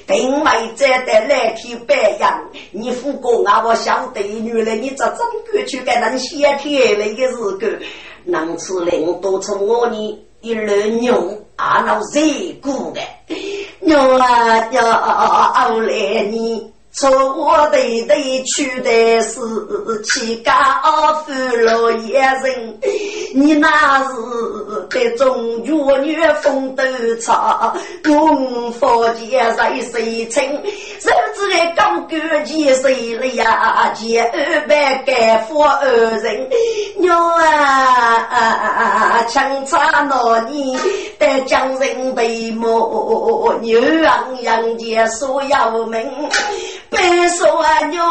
[0.05, 2.39] 定位这的来天白羊，
[2.71, 5.17] 你父公啊，我晓得原来你这真
[5.51, 7.79] 过去给人先天那个日子，
[8.25, 10.23] 能吃领多从我呢？
[10.41, 12.21] 一轮牛，阿老热
[12.61, 13.01] 过的
[13.81, 16.71] 牛啊牛，后来你。
[16.97, 19.39] 错对对去的是
[20.03, 20.81] 七家
[21.23, 21.31] 富
[21.63, 22.79] 老爷人，
[23.35, 24.15] 你那是
[24.89, 26.83] 得中月女风头
[27.21, 30.41] 长，功夫见谁谁清，
[30.99, 33.93] 手指的高官见谁了呀？
[33.93, 35.85] 见二百干富二
[36.17, 36.49] 人，
[36.97, 40.79] 娘啊，枪插那年
[41.19, 46.03] 得将人被摸，牛羊羊见所有命。
[46.89, 47.45] 白说
[47.89, 48.01] 牛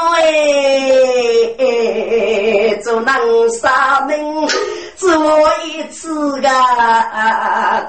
[1.59, 4.47] 哎，做能杀命，
[4.97, 6.49] 只我一次个，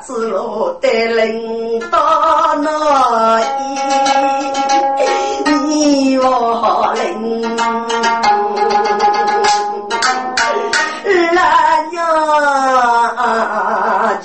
[0.06, 3.44] 只落得领导那一，
[5.68, 7.58] 你我领，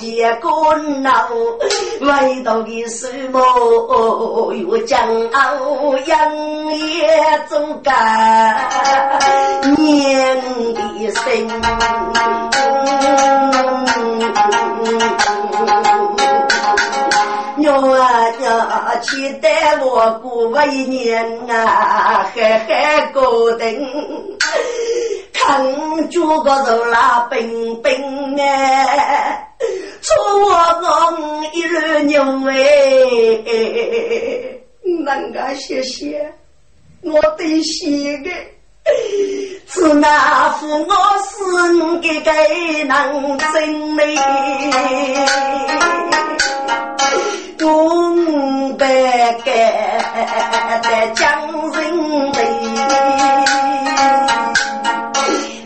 [0.03, 1.28] 那娘姐功劳，
[2.00, 3.38] 为到的什么
[4.53, 4.96] 又骄
[5.32, 6.36] 傲，养
[6.74, 7.09] 也
[7.48, 8.68] 总干
[9.76, 10.40] 年
[10.74, 11.22] 的生。
[17.57, 23.20] 娘啊娘，期待我过一年啊，海海高
[23.53, 23.61] 登，
[25.33, 29.55] 看住个头拉冰冰哎，
[30.01, 32.55] 错我我一路牛哎，
[35.05, 36.33] 能个谢谢
[37.03, 38.31] 我的心个。
[39.68, 42.33] 是那父我是你个
[42.87, 44.16] 能真美，
[47.59, 48.85] 东北
[49.45, 49.51] 个
[50.83, 52.33] 在江人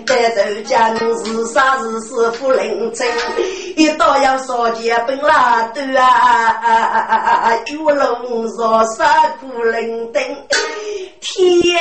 [0.07, 0.17] 里。
[0.37, 3.09] 在浙江是啥是是富人村，
[3.77, 10.23] 一到要烧钱本拉多啊，玉龙烧杀苦人等，
[11.21, 11.77] 天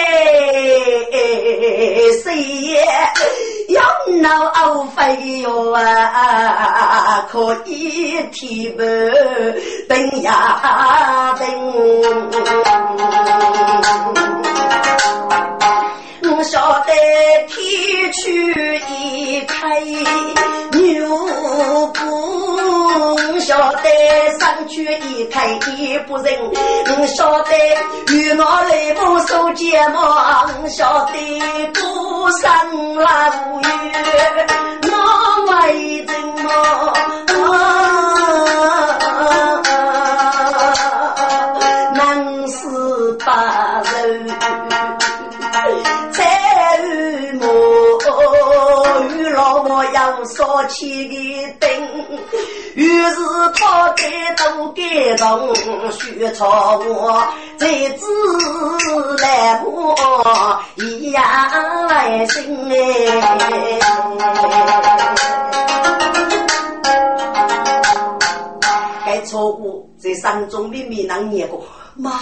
[2.23, 2.77] 谁
[3.69, 3.83] 要
[4.21, 8.81] 闹熬费哟啊，可以提不
[9.87, 12.64] 等呀等。
[24.55, 26.33] 山去一开一不人。
[26.97, 27.51] 我晓得
[28.13, 30.01] 与我来不受折磨，
[30.63, 33.67] 我晓得孤山拉无月，
[34.83, 34.93] 我
[35.51, 37.24] 为怎么？
[50.25, 51.69] 烧起的灯，
[52.75, 53.15] 于是
[53.55, 54.03] 他给
[54.37, 55.55] 都给动，
[55.91, 57.25] 学朝我
[57.57, 59.95] 在自来我
[60.77, 61.23] 一样
[61.87, 62.75] 来心哎。
[69.05, 71.63] 该错误在山中里面能念过
[71.95, 72.19] 妈。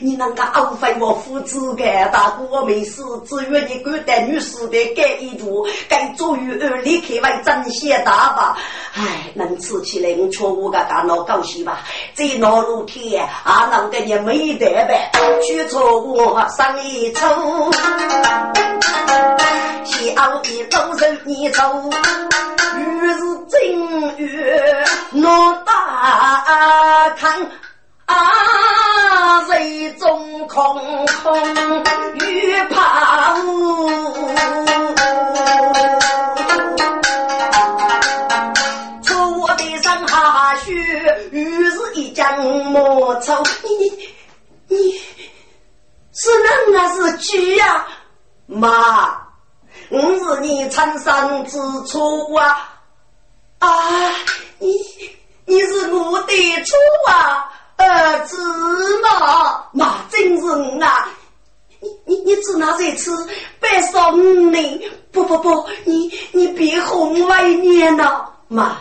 [0.00, 8.56] 你那个安徽我父子的大哥我没事，只愿你管待女士的盖一住，该做于儿立刻为真些大吧。
[8.94, 11.80] 哎，能吃起来我瞧我个干老高兴吧？
[12.14, 15.10] 这老露天啊，能给你没得呗？
[15.42, 17.26] 去错我上一抽，
[19.84, 21.90] 小的都是你抽，
[22.78, 23.18] 于是
[23.48, 27.40] 正月我大看。
[28.06, 31.84] 啊，水中空空
[32.14, 33.88] 雨怕雾，
[39.02, 40.72] 出的上下雪，
[41.30, 43.42] 于是一将莫愁。
[43.62, 44.08] 你
[44.68, 44.92] 你
[46.12, 47.86] 是人啊是鸡呀？
[48.46, 49.16] 妈，
[49.90, 52.68] 我是你产生之初啊！
[53.60, 53.68] 啊，
[54.58, 54.72] 你
[55.46, 56.74] 你是我的初
[57.08, 57.51] 啊！
[57.76, 58.36] 儿子
[59.00, 61.08] 嘛，妈真是我啊！
[61.80, 63.10] 你你你只拿这次
[63.60, 68.76] 别说你，不不不，你你别哄我一年了，妈，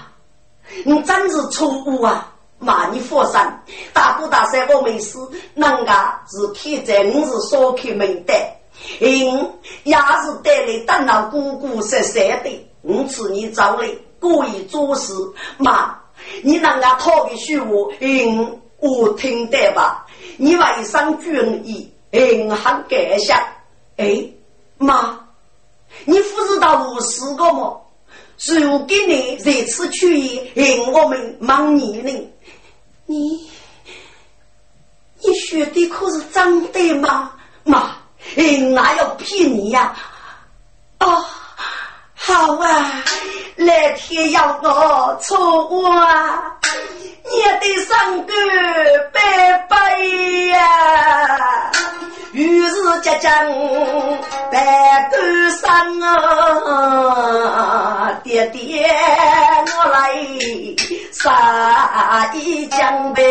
[0.85, 2.31] 你真是错误啊！
[2.59, 3.41] 妈，你放心，
[3.91, 5.17] 大哥大嫂我没事，
[5.55, 8.33] 人家是天在，我是少开门的，
[8.99, 9.51] 嗯，
[9.83, 13.89] 也是带来等到姑姑十三的，我赐你找来
[14.19, 15.11] 故意做事，
[15.57, 15.97] 妈，
[16.43, 18.59] 你让俺讨个虚无，嗯。
[18.81, 20.05] 我听得吧，
[20.37, 23.31] 你为上军医，很感谢。
[23.97, 24.27] 哎，
[24.77, 25.19] 妈，
[26.05, 27.87] 你不知道我是个么？
[28.59, 30.51] 如给你这次去医，
[30.91, 32.29] 我们忙你呢。
[33.05, 33.49] 你，
[35.19, 37.33] 你学的可是真的吗？
[37.63, 37.97] 妈，
[38.35, 39.95] 哎，哪要骗你呀？
[40.97, 41.23] 啊，
[42.31, 43.03] 好啊，
[43.57, 46.55] 来天要我错啊。
[47.23, 48.33] 也得上个
[49.13, 51.69] 拜拜呀！
[52.31, 53.31] 于是家将
[54.49, 55.69] 拜个上
[56.01, 58.89] 啊，爹爹
[59.77, 60.17] 我来
[61.11, 63.21] 杀一江呗。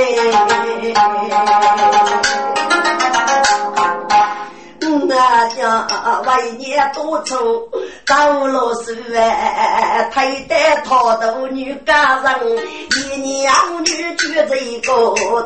[4.81, 5.87] 那家
[6.27, 7.69] 为年多愁，
[8.07, 10.55] 高罗树哎，推得
[10.85, 12.57] 套头女家人，
[12.97, 13.53] 一娘
[13.85, 14.93] 女举着一个，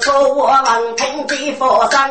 [0.00, 2.08] 错我王平在佛上，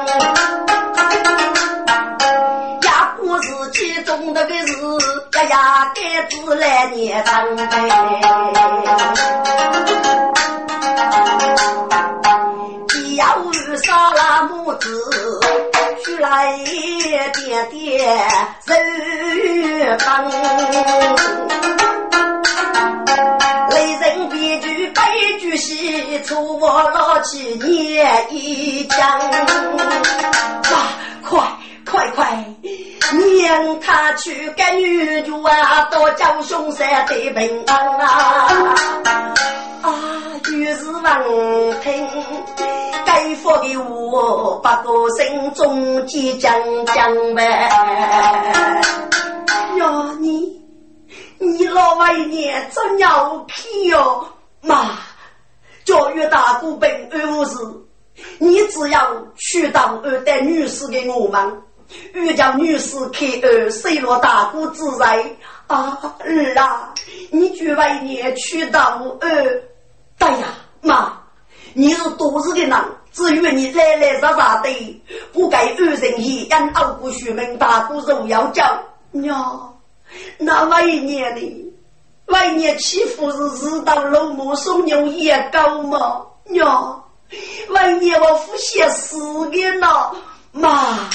[2.82, 4.74] 也不是几中的个是
[5.34, 7.64] 呀呀，该自来年长呗。
[13.16, 13.26] 要
[13.78, 14.90] 杀了母子，
[16.24, 17.70] 来点点
[18.66, 18.74] 肉
[20.06, 20.32] 棒。
[23.70, 25.02] 雷人悲剧悲
[25.42, 28.98] 剧戏，出我老七念一江。
[29.10, 30.96] 啊，
[31.30, 31.42] 快
[31.86, 32.46] 快快！
[33.12, 38.48] 撵他去跟女主啊，多叫凶山的平安啊！
[39.82, 39.92] 啊，
[40.50, 42.08] 于是闻听
[43.06, 46.54] 该佛的我，八个心中即将
[46.86, 47.44] 将呗。
[49.78, 50.62] 呀，你
[51.40, 54.26] 你老外娘真要气哟！
[54.62, 54.98] 妈，
[55.84, 57.58] 教育大姑本二无事，
[58.40, 59.02] 你只要
[59.36, 61.62] 去当二代女士给我们。
[62.14, 65.24] 欲叫女士开儿，谁落大姑自在
[65.68, 66.16] 啊？
[66.20, 66.94] 儿啊，
[67.30, 69.62] 你去外年娶到儿，
[70.18, 70.48] 对呀，
[70.82, 71.14] 妈，
[71.74, 72.80] 你是多日的人，
[73.12, 75.02] 至于你来来杀杀的，
[75.32, 78.64] 不该二人一样傲骨血门，大骨肉要叫
[79.12, 79.76] 娘。
[80.38, 81.74] 那外年呢？
[82.28, 86.22] 外年欺负是日当老母送牛也高吗？
[86.46, 87.04] 娘，
[87.70, 90.16] 外年我夫写四年了，
[90.52, 91.10] 妈。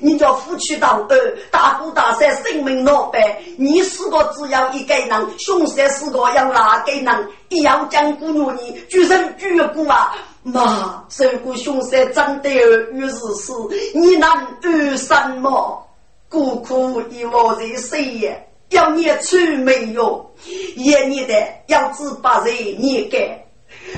[0.00, 3.12] 你叫夫妻到二，大哥大嫂性命难保。
[3.56, 7.28] 你四个只要一个人，兄弟四个要哪个人？
[7.48, 10.14] 一样将姑娘你举身举骨啊！
[10.42, 13.52] 妈，如果兄弟真的有日事，
[13.94, 15.86] 你能安什么？
[16.28, 18.48] 孤苦一我在谁也？
[18.70, 20.32] 要你出没有？
[20.76, 21.34] 也你的
[21.66, 23.44] 要知八人你给，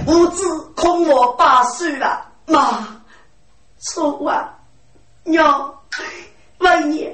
[0.06, 0.42] 无知
[0.74, 2.24] 恐我八岁了。
[2.46, 2.88] 妈，
[3.78, 4.50] 错啊，
[5.24, 5.74] 娘。
[6.58, 7.10] 万你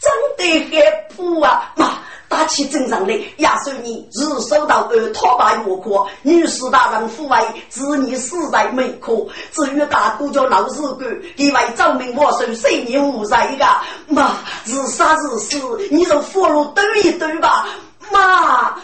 [0.00, 1.72] 真得害怕啊！
[1.76, 1.98] 妈，
[2.28, 9.28] 打起阵仗来，压岁你日收到二托拜莫可，女士大人抚慰，子女死在门口。
[9.52, 13.66] 至于大姑叫老日干，因为照明我手，谁年无在个？
[14.08, 15.58] 妈，日杀日死，
[15.90, 17.68] 你就活路兜一兜吧。
[18.10, 18.76] 妈，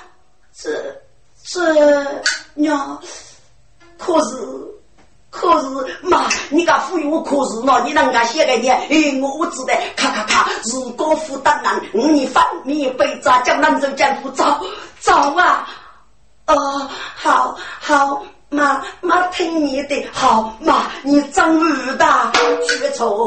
[0.54, 0.70] 这
[1.44, 2.22] 这
[2.54, 3.00] 娘，
[3.98, 4.61] 可是。
[5.32, 5.66] 可是
[6.02, 8.86] 妈，你个富有可是喏，你人家写给你，哎，
[9.20, 14.44] 我知道，咔咔咔，如果负担难，你翻面背着江南走江湖走
[15.00, 15.66] 走啊！
[16.46, 21.58] 哦，好好，妈妈听你的，好妈，你长
[21.96, 22.30] 大
[22.68, 23.26] 去错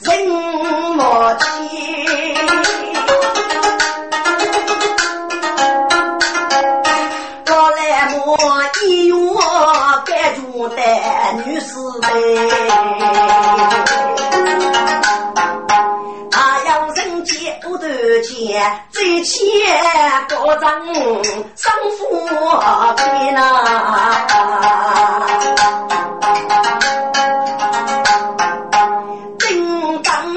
[0.00, 2.34] 人莫听，
[7.46, 8.65] 我来莫。
[10.68, 10.82] 住的
[11.44, 12.02] 女士们，
[16.30, 17.86] 他要人接不得
[18.22, 19.40] 钱，最欠
[20.28, 20.84] 个张
[21.54, 22.28] 生父
[22.96, 23.40] 亲呐。
[29.38, 30.34] 叮当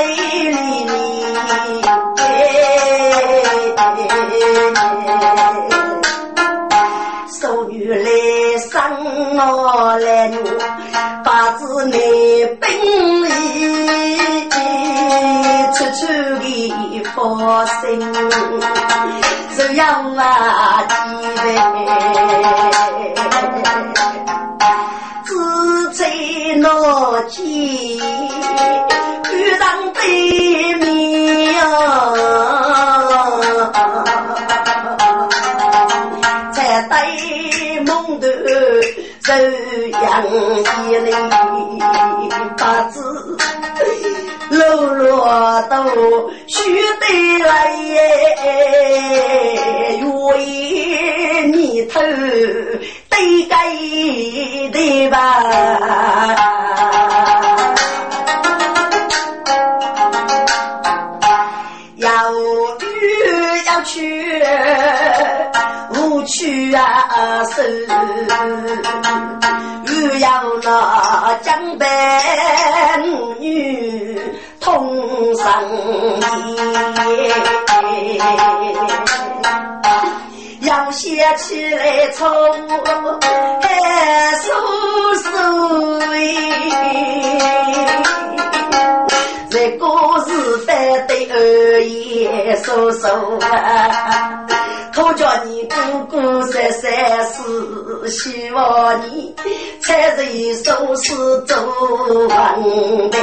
[0.03, 0.57] 哩哩，
[5.71, 5.74] 手
[7.75, 8.09] 女来
[8.71, 8.71] 生
[9.37, 10.39] 我来女，
[11.25, 13.35] 八字内本里。
[15.75, 16.07] 处处
[16.39, 17.83] 的发生，
[19.57, 20.23] 这样啊
[20.89, 20.95] 记
[21.35, 21.43] 得，
[39.25, 39.33] 这
[39.89, 40.05] 样
[40.89, 41.11] 一类
[42.59, 43.01] 八字。
[44.51, 44.61] 落
[44.95, 45.75] 落都
[46.47, 46.55] 须
[47.01, 47.97] 得来耶，
[49.99, 50.07] 月
[50.45, 53.17] 夜你偷得
[53.49, 55.17] 给的吧，
[66.27, 67.45] 去啊！
[67.45, 67.87] 是
[69.87, 71.89] 又要那江边
[73.41, 74.19] 女
[74.61, 75.63] 同上，
[80.61, 82.27] 要写起来错，
[83.63, 84.51] 哎，叔
[85.23, 85.29] 叔
[86.01, 86.05] 哎，
[89.51, 90.31] 在国事
[90.67, 90.75] 反
[91.07, 93.07] 对，叔叔
[93.41, 94.41] 啊！
[94.95, 95.77] 可叫你哥
[96.09, 99.35] 哥三三四，希望你
[99.81, 102.63] 才是收拾做房
[103.11, 103.19] 的。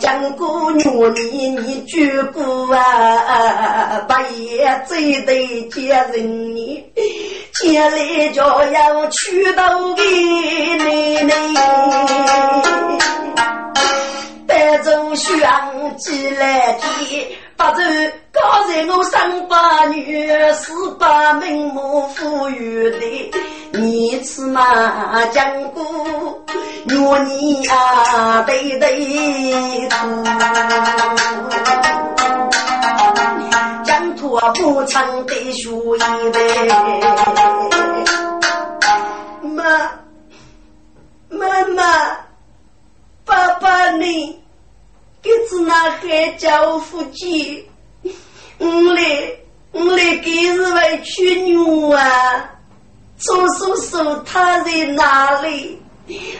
[0.00, 6.84] 江姑娘你你举过啊，半夜最得接人你，
[7.54, 10.02] 接来就要去到给
[10.78, 11.32] 奶奶。
[14.48, 17.80] 带走香鸡来的，把走
[18.32, 23.32] 高在我三八女，四八名目富裕的，
[23.72, 25.82] 你吃嘛讲过，
[26.86, 30.24] 若你啊对对土，
[33.84, 36.00] 讲土不唱的书一
[36.32, 36.68] 辈，
[39.42, 39.64] 妈
[41.30, 41.82] 妈妈。
[43.24, 44.40] 爸爸，你
[45.48, 47.68] 子那海叫夫妻，
[48.58, 49.02] 我来
[49.72, 52.50] 我来给日外去牛啊！
[53.18, 55.80] 叔叔叔他在哪里？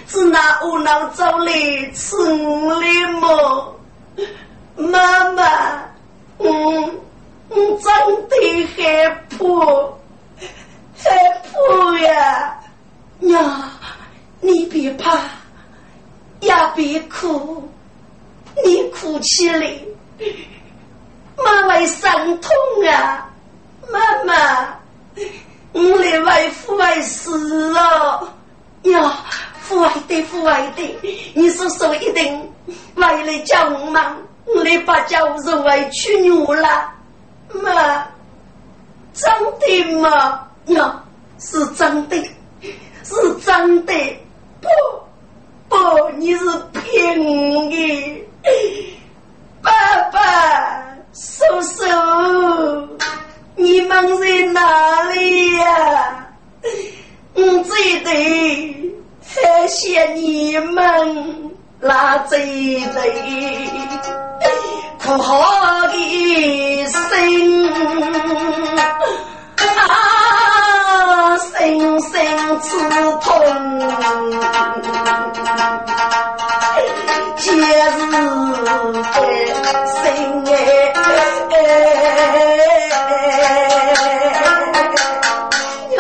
[0.07, 1.53] 只拿我脑走来
[1.93, 3.81] 吃我的么？
[4.77, 5.83] 妈妈，
[6.39, 7.01] 嗯，
[7.49, 9.39] 我真的害怕，
[10.97, 12.61] 害怕呀！
[13.19, 13.71] 娘，
[14.41, 15.19] 你别怕。
[16.41, 17.67] 也别哭，
[18.65, 19.73] 你哭起来，
[21.37, 22.51] 妈会伤痛
[22.89, 23.29] 啊！
[23.91, 24.79] 妈妈，
[25.73, 28.35] 我的外父外死了
[28.85, 29.25] 呀！
[29.61, 30.99] 父爱的父爱的，
[31.35, 32.53] 你叔叔一定
[32.95, 36.93] 为了叫我忙，我来把家务事委屈你了。
[37.53, 38.07] 妈，
[39.13, 40.49] 真的吗？
[40.67, 41.05] 呀，
[41.39, 42.17] 是真的，
[43.03, 43.93] 是真的，
[44.61, 44.69] 不。
[45.69, 45.77] 不，
[46.17, 48.25] 你是骗我的，
[49.63, 49.71] 爸
[50.13, 51.85] 爸、叔叔，
[53.57, 56.27] 你们在哪里呀？
[57.35, 63.69] 我最得还谢你们拉这对
[64.99, 67.69] 可好的心
[69.59, 70.16] 啊，
[71.67, 72.79] 深深刺
[73.21, 73.27] 痛。
[77.37, 79.95] 节日的心
[81.51, 81.59] 哎，
[85.91, 85.99] 娘，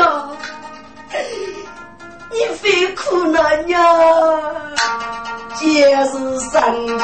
[2.31, 2.65] 你非
[2.95, 3.37] 哭了
[3.67, 3.75] 娘，
[5.57, 6.53] 节日三
[6.87, 6.95] 节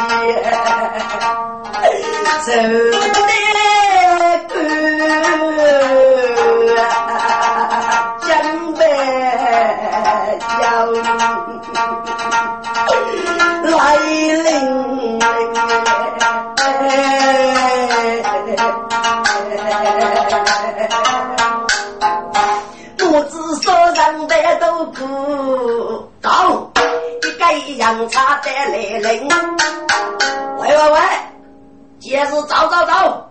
[32.46, 33.30] 走走走，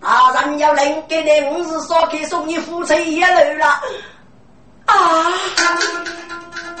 [0.00, 3.66] 大人要领，给你五十说去送你夫妻一路了
[4.86, 4.94] 啊！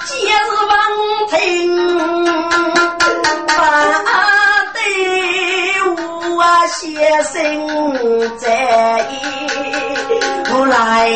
[0.04, 0.32] 今日
[0.68, 0.72] 王
[1.30, 1.38] 庭。
[3.58, 3.60] 把
[4.72, 4.78] 队
[5.90, 7.34] 伍啊，先生
[8.38, 8.44] 在
[10.44, 11.08] 不来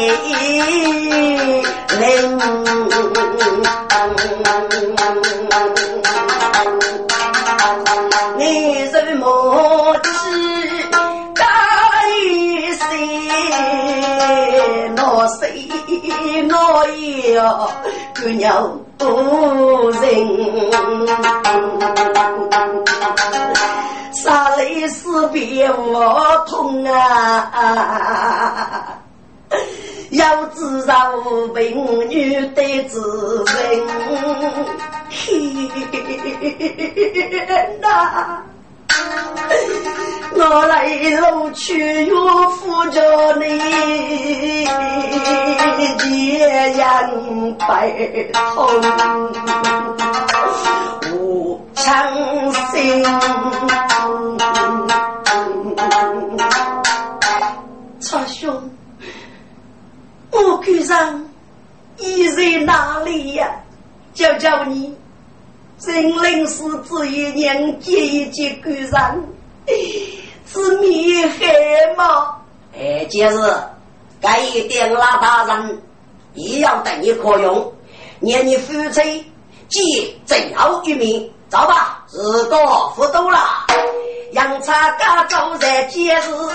[2.01, 2.41] 领，
[8.37, 8.41] 你
[8.91, 9.25] 什么
[10.03, 10.09] 去
[15.15, 15.69] 我谁
[16.49, 16.87] 我
[17.35, 17.71] 要
[18.19, 18.81] 姑娘。
[18.99, 20.01] 不人，
[24.13, 27.51] 杀泪死别我痛啊！
[30.11, 31.17] 要知道
[31.55, 31.73] 为
[32.09, 33.85] 女的自人，
[35.11, 35.69] 天
[37.81, 38.45] 哪！
[40.35, 40.87] 我来
[41.21, 43.01] 路去又扶着
[43.37, 43.59] 你，
[46.11, 46.89] 夜阳
[47.59, 47.93] 白
[48.33, 48.67] 头
[51.13, 53.05] 无强心。
[58.01, 58.71] 曹兄，
[60.31, 61.25] 我赶上
[61.99, 63.49] 你在哪里呀？
[64.13, 64.95] 教教你。
[65.85, 69.21] 真灵是子一年接一接赶上，
[70.47, 72.37] 是你黑吗？
[72.73, 73.37] 哎，今日
[74.21, 75.83] 该一点拉大人
[76.35, 77.73] 也要等你可用，
[78.21, 79.27] 念你夫妻
[79.69, 83.39] 既最后一名，走吧，日过福多了。
[84.33, 86.45] 杨茶家走在街市，妈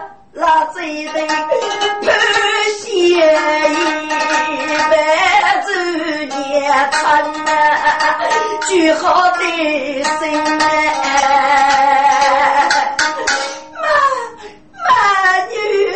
[0.36, 1.38] 那这一对潘
[2.88, 3.20] 一
[4.90, 4.92] 百
[5.64, 5.68] 周
[6.24, 6.36] 年
[6.90, 7.00] 成
[7.44, 7.48] 啊，
[8.66, 9.38] 最好的
[10.02, 10.66] 生妈
[14.84, 14.88] 妈
[15.46, 15.52] 女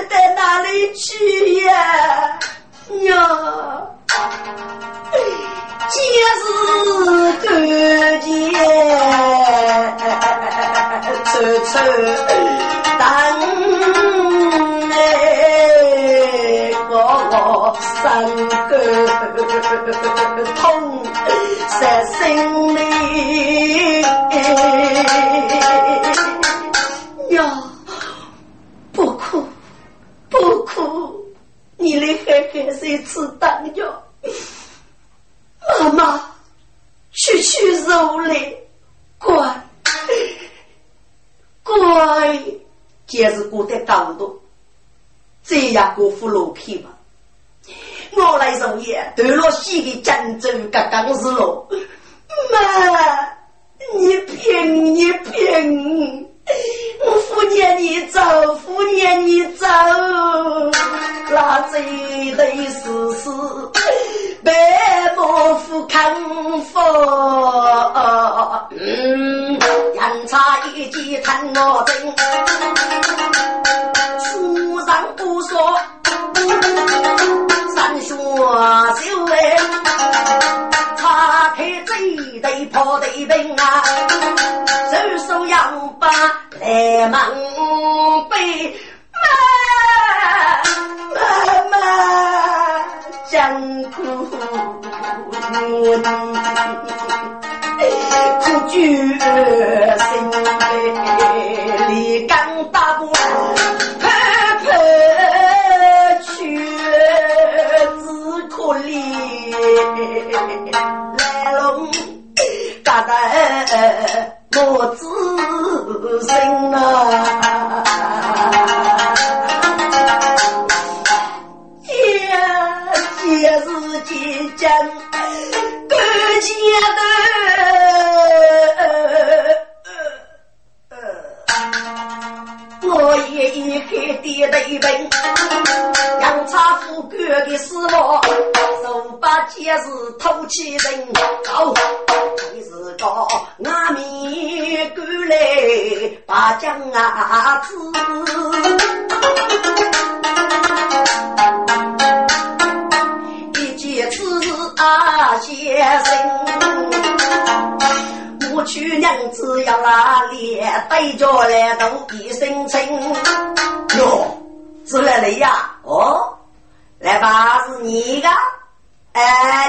[0.09, 1.05] 到哪里去
[1.64, 1.68] 呀？
[2.91, 3.03] 娘。
[5.91, 6.22] 今日
[7.43, 7.51] 过
[8.20, 8.28] 节，
[11.24, 11.32] 处
[11.64, 11.72] 处
[17.69, 17.85] 我心
[18.71, 18.73] 肝
[20.55, 20.57] 痛
[21.79, 21.83] 在
[22.14, 22.16] 心
[22.75, 22.79] 里。
[27.35, 27.62] 呀，
[28.91, 29.45] 不哭
[30.31, 31.27] 不哭，
[31.77, 34.03] 你来看看谁吃当药。
[35.81, 36.25] 妈妈，
[37.12, 38.66] 去去肉嘞，
[39.19, 39.62] 乖，
[41.62, 42.43] 乖，
[43.07, 44.41] 今日过得高度，
[45.45, 46.97] 这样过扶楼梯吧。
[48.16, 51.66] 我来入夜，得了西的江州刚刚是喽。
[52.53, 52.59] 妈，
[53.99, 56.27] 你骗你骗，
[57.05, 58.21] 我扶念你走，
[58.57, 59.66] 扶念你走，
[61.31, 61.79] 那这
[62.37, 63.31] 得是是。
[64.45, 64.53] 白
[65.16, 66.14] 毛夫看
[66.73, 66.83] 风，
[68.71, 72.07] 嗯，人差一记看我真，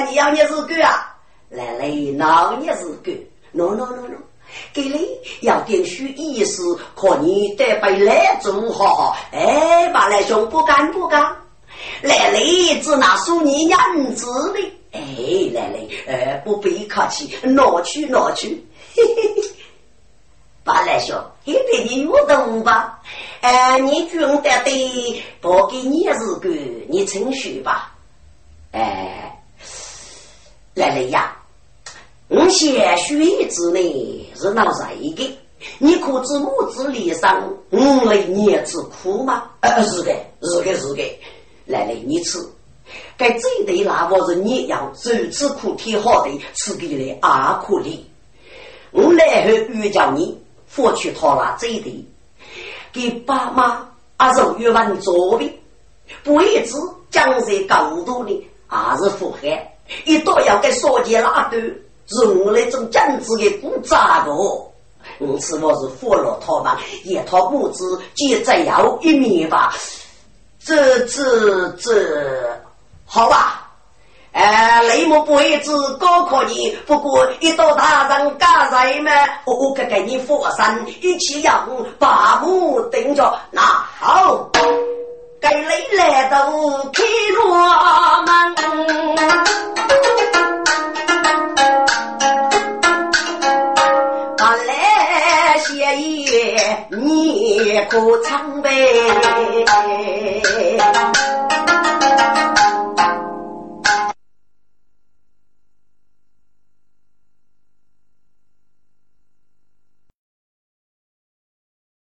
[0.09, 1.15] 你要你是狗啊？
[1.49, 1.87] 来来，
[2.17, 3.11] 闹你是狗
[3.51, 4.17] ？no no no no，
[4.73, 5.07] 给你
[5.41, 9.17] 要点许意思，可你得被来做好好。
[9.31, 11.21] 哎，马来兄，不干不干，
[12.01, 12.39] 来来，
[12.81, 13.79] 只拿属你娘
[14.15, 14.59] 子的。
[14.91, 15.01] 哎，
[15.53, 18.65] 奶奶，呃，不必客气，拿去拿去。
[18.95, 19.49] 嘿嘿嘿，
[20.63, 22.99] 八来兄，给给你我的吧。
[23.41, 26.49] 哎，你觉得对，不给你日个，
[26.87, 27.95] 你承受吧。
[28.71, 29.28] 哎，
[30.79, 31.35] 奶奶呀，
[32.29, 35.29] 我写学子呢是闹啥一个？
[35.77, 39.43] 你可知母子离伤，五来年之苦吗？
[39.59, 41.19] 呃，是的，是的，是的。
[41.65, 42.39] 奶奶，你吃。
[43.17, 48.09] 该这一对那我是你要如此苦天好地赐给你阿苦力，
[48.91, 52.05] 我来后又叫你付去他那这一对，
[52.93, 55.53] 给爸妈阿是越往左边，
[56.23, 56.77] 不一直
[57.11, 61.61] 将在高度的还是祸害，一到要给少见拉断，
[62.07, 64.31] 是我那种将子的古渣的，
[65.19, 66.73] 因此我是服了他们，
[67.03, 69.73] 一套母子就再要一面吧，
[70.63, 72.61] 这这这。
[73.11, 73.71] 好吧，
[74.33, 79.09] 呃，雷木不会子高考你，不过一到大人干什么？
[79.45, 81.67] 我可给你佛山一起养
[81.97, 84.47] 把木顶着，那好，
[85.41, 85.61] 该来
[85.95, 86.35] 来都
[86.91, 87.01] 开
[87.33, 87.41] 罗
[88.25, 88.27] 门，
[94.37, 96.27] 把来写意
[96.89, 98.69] 你可唱呗。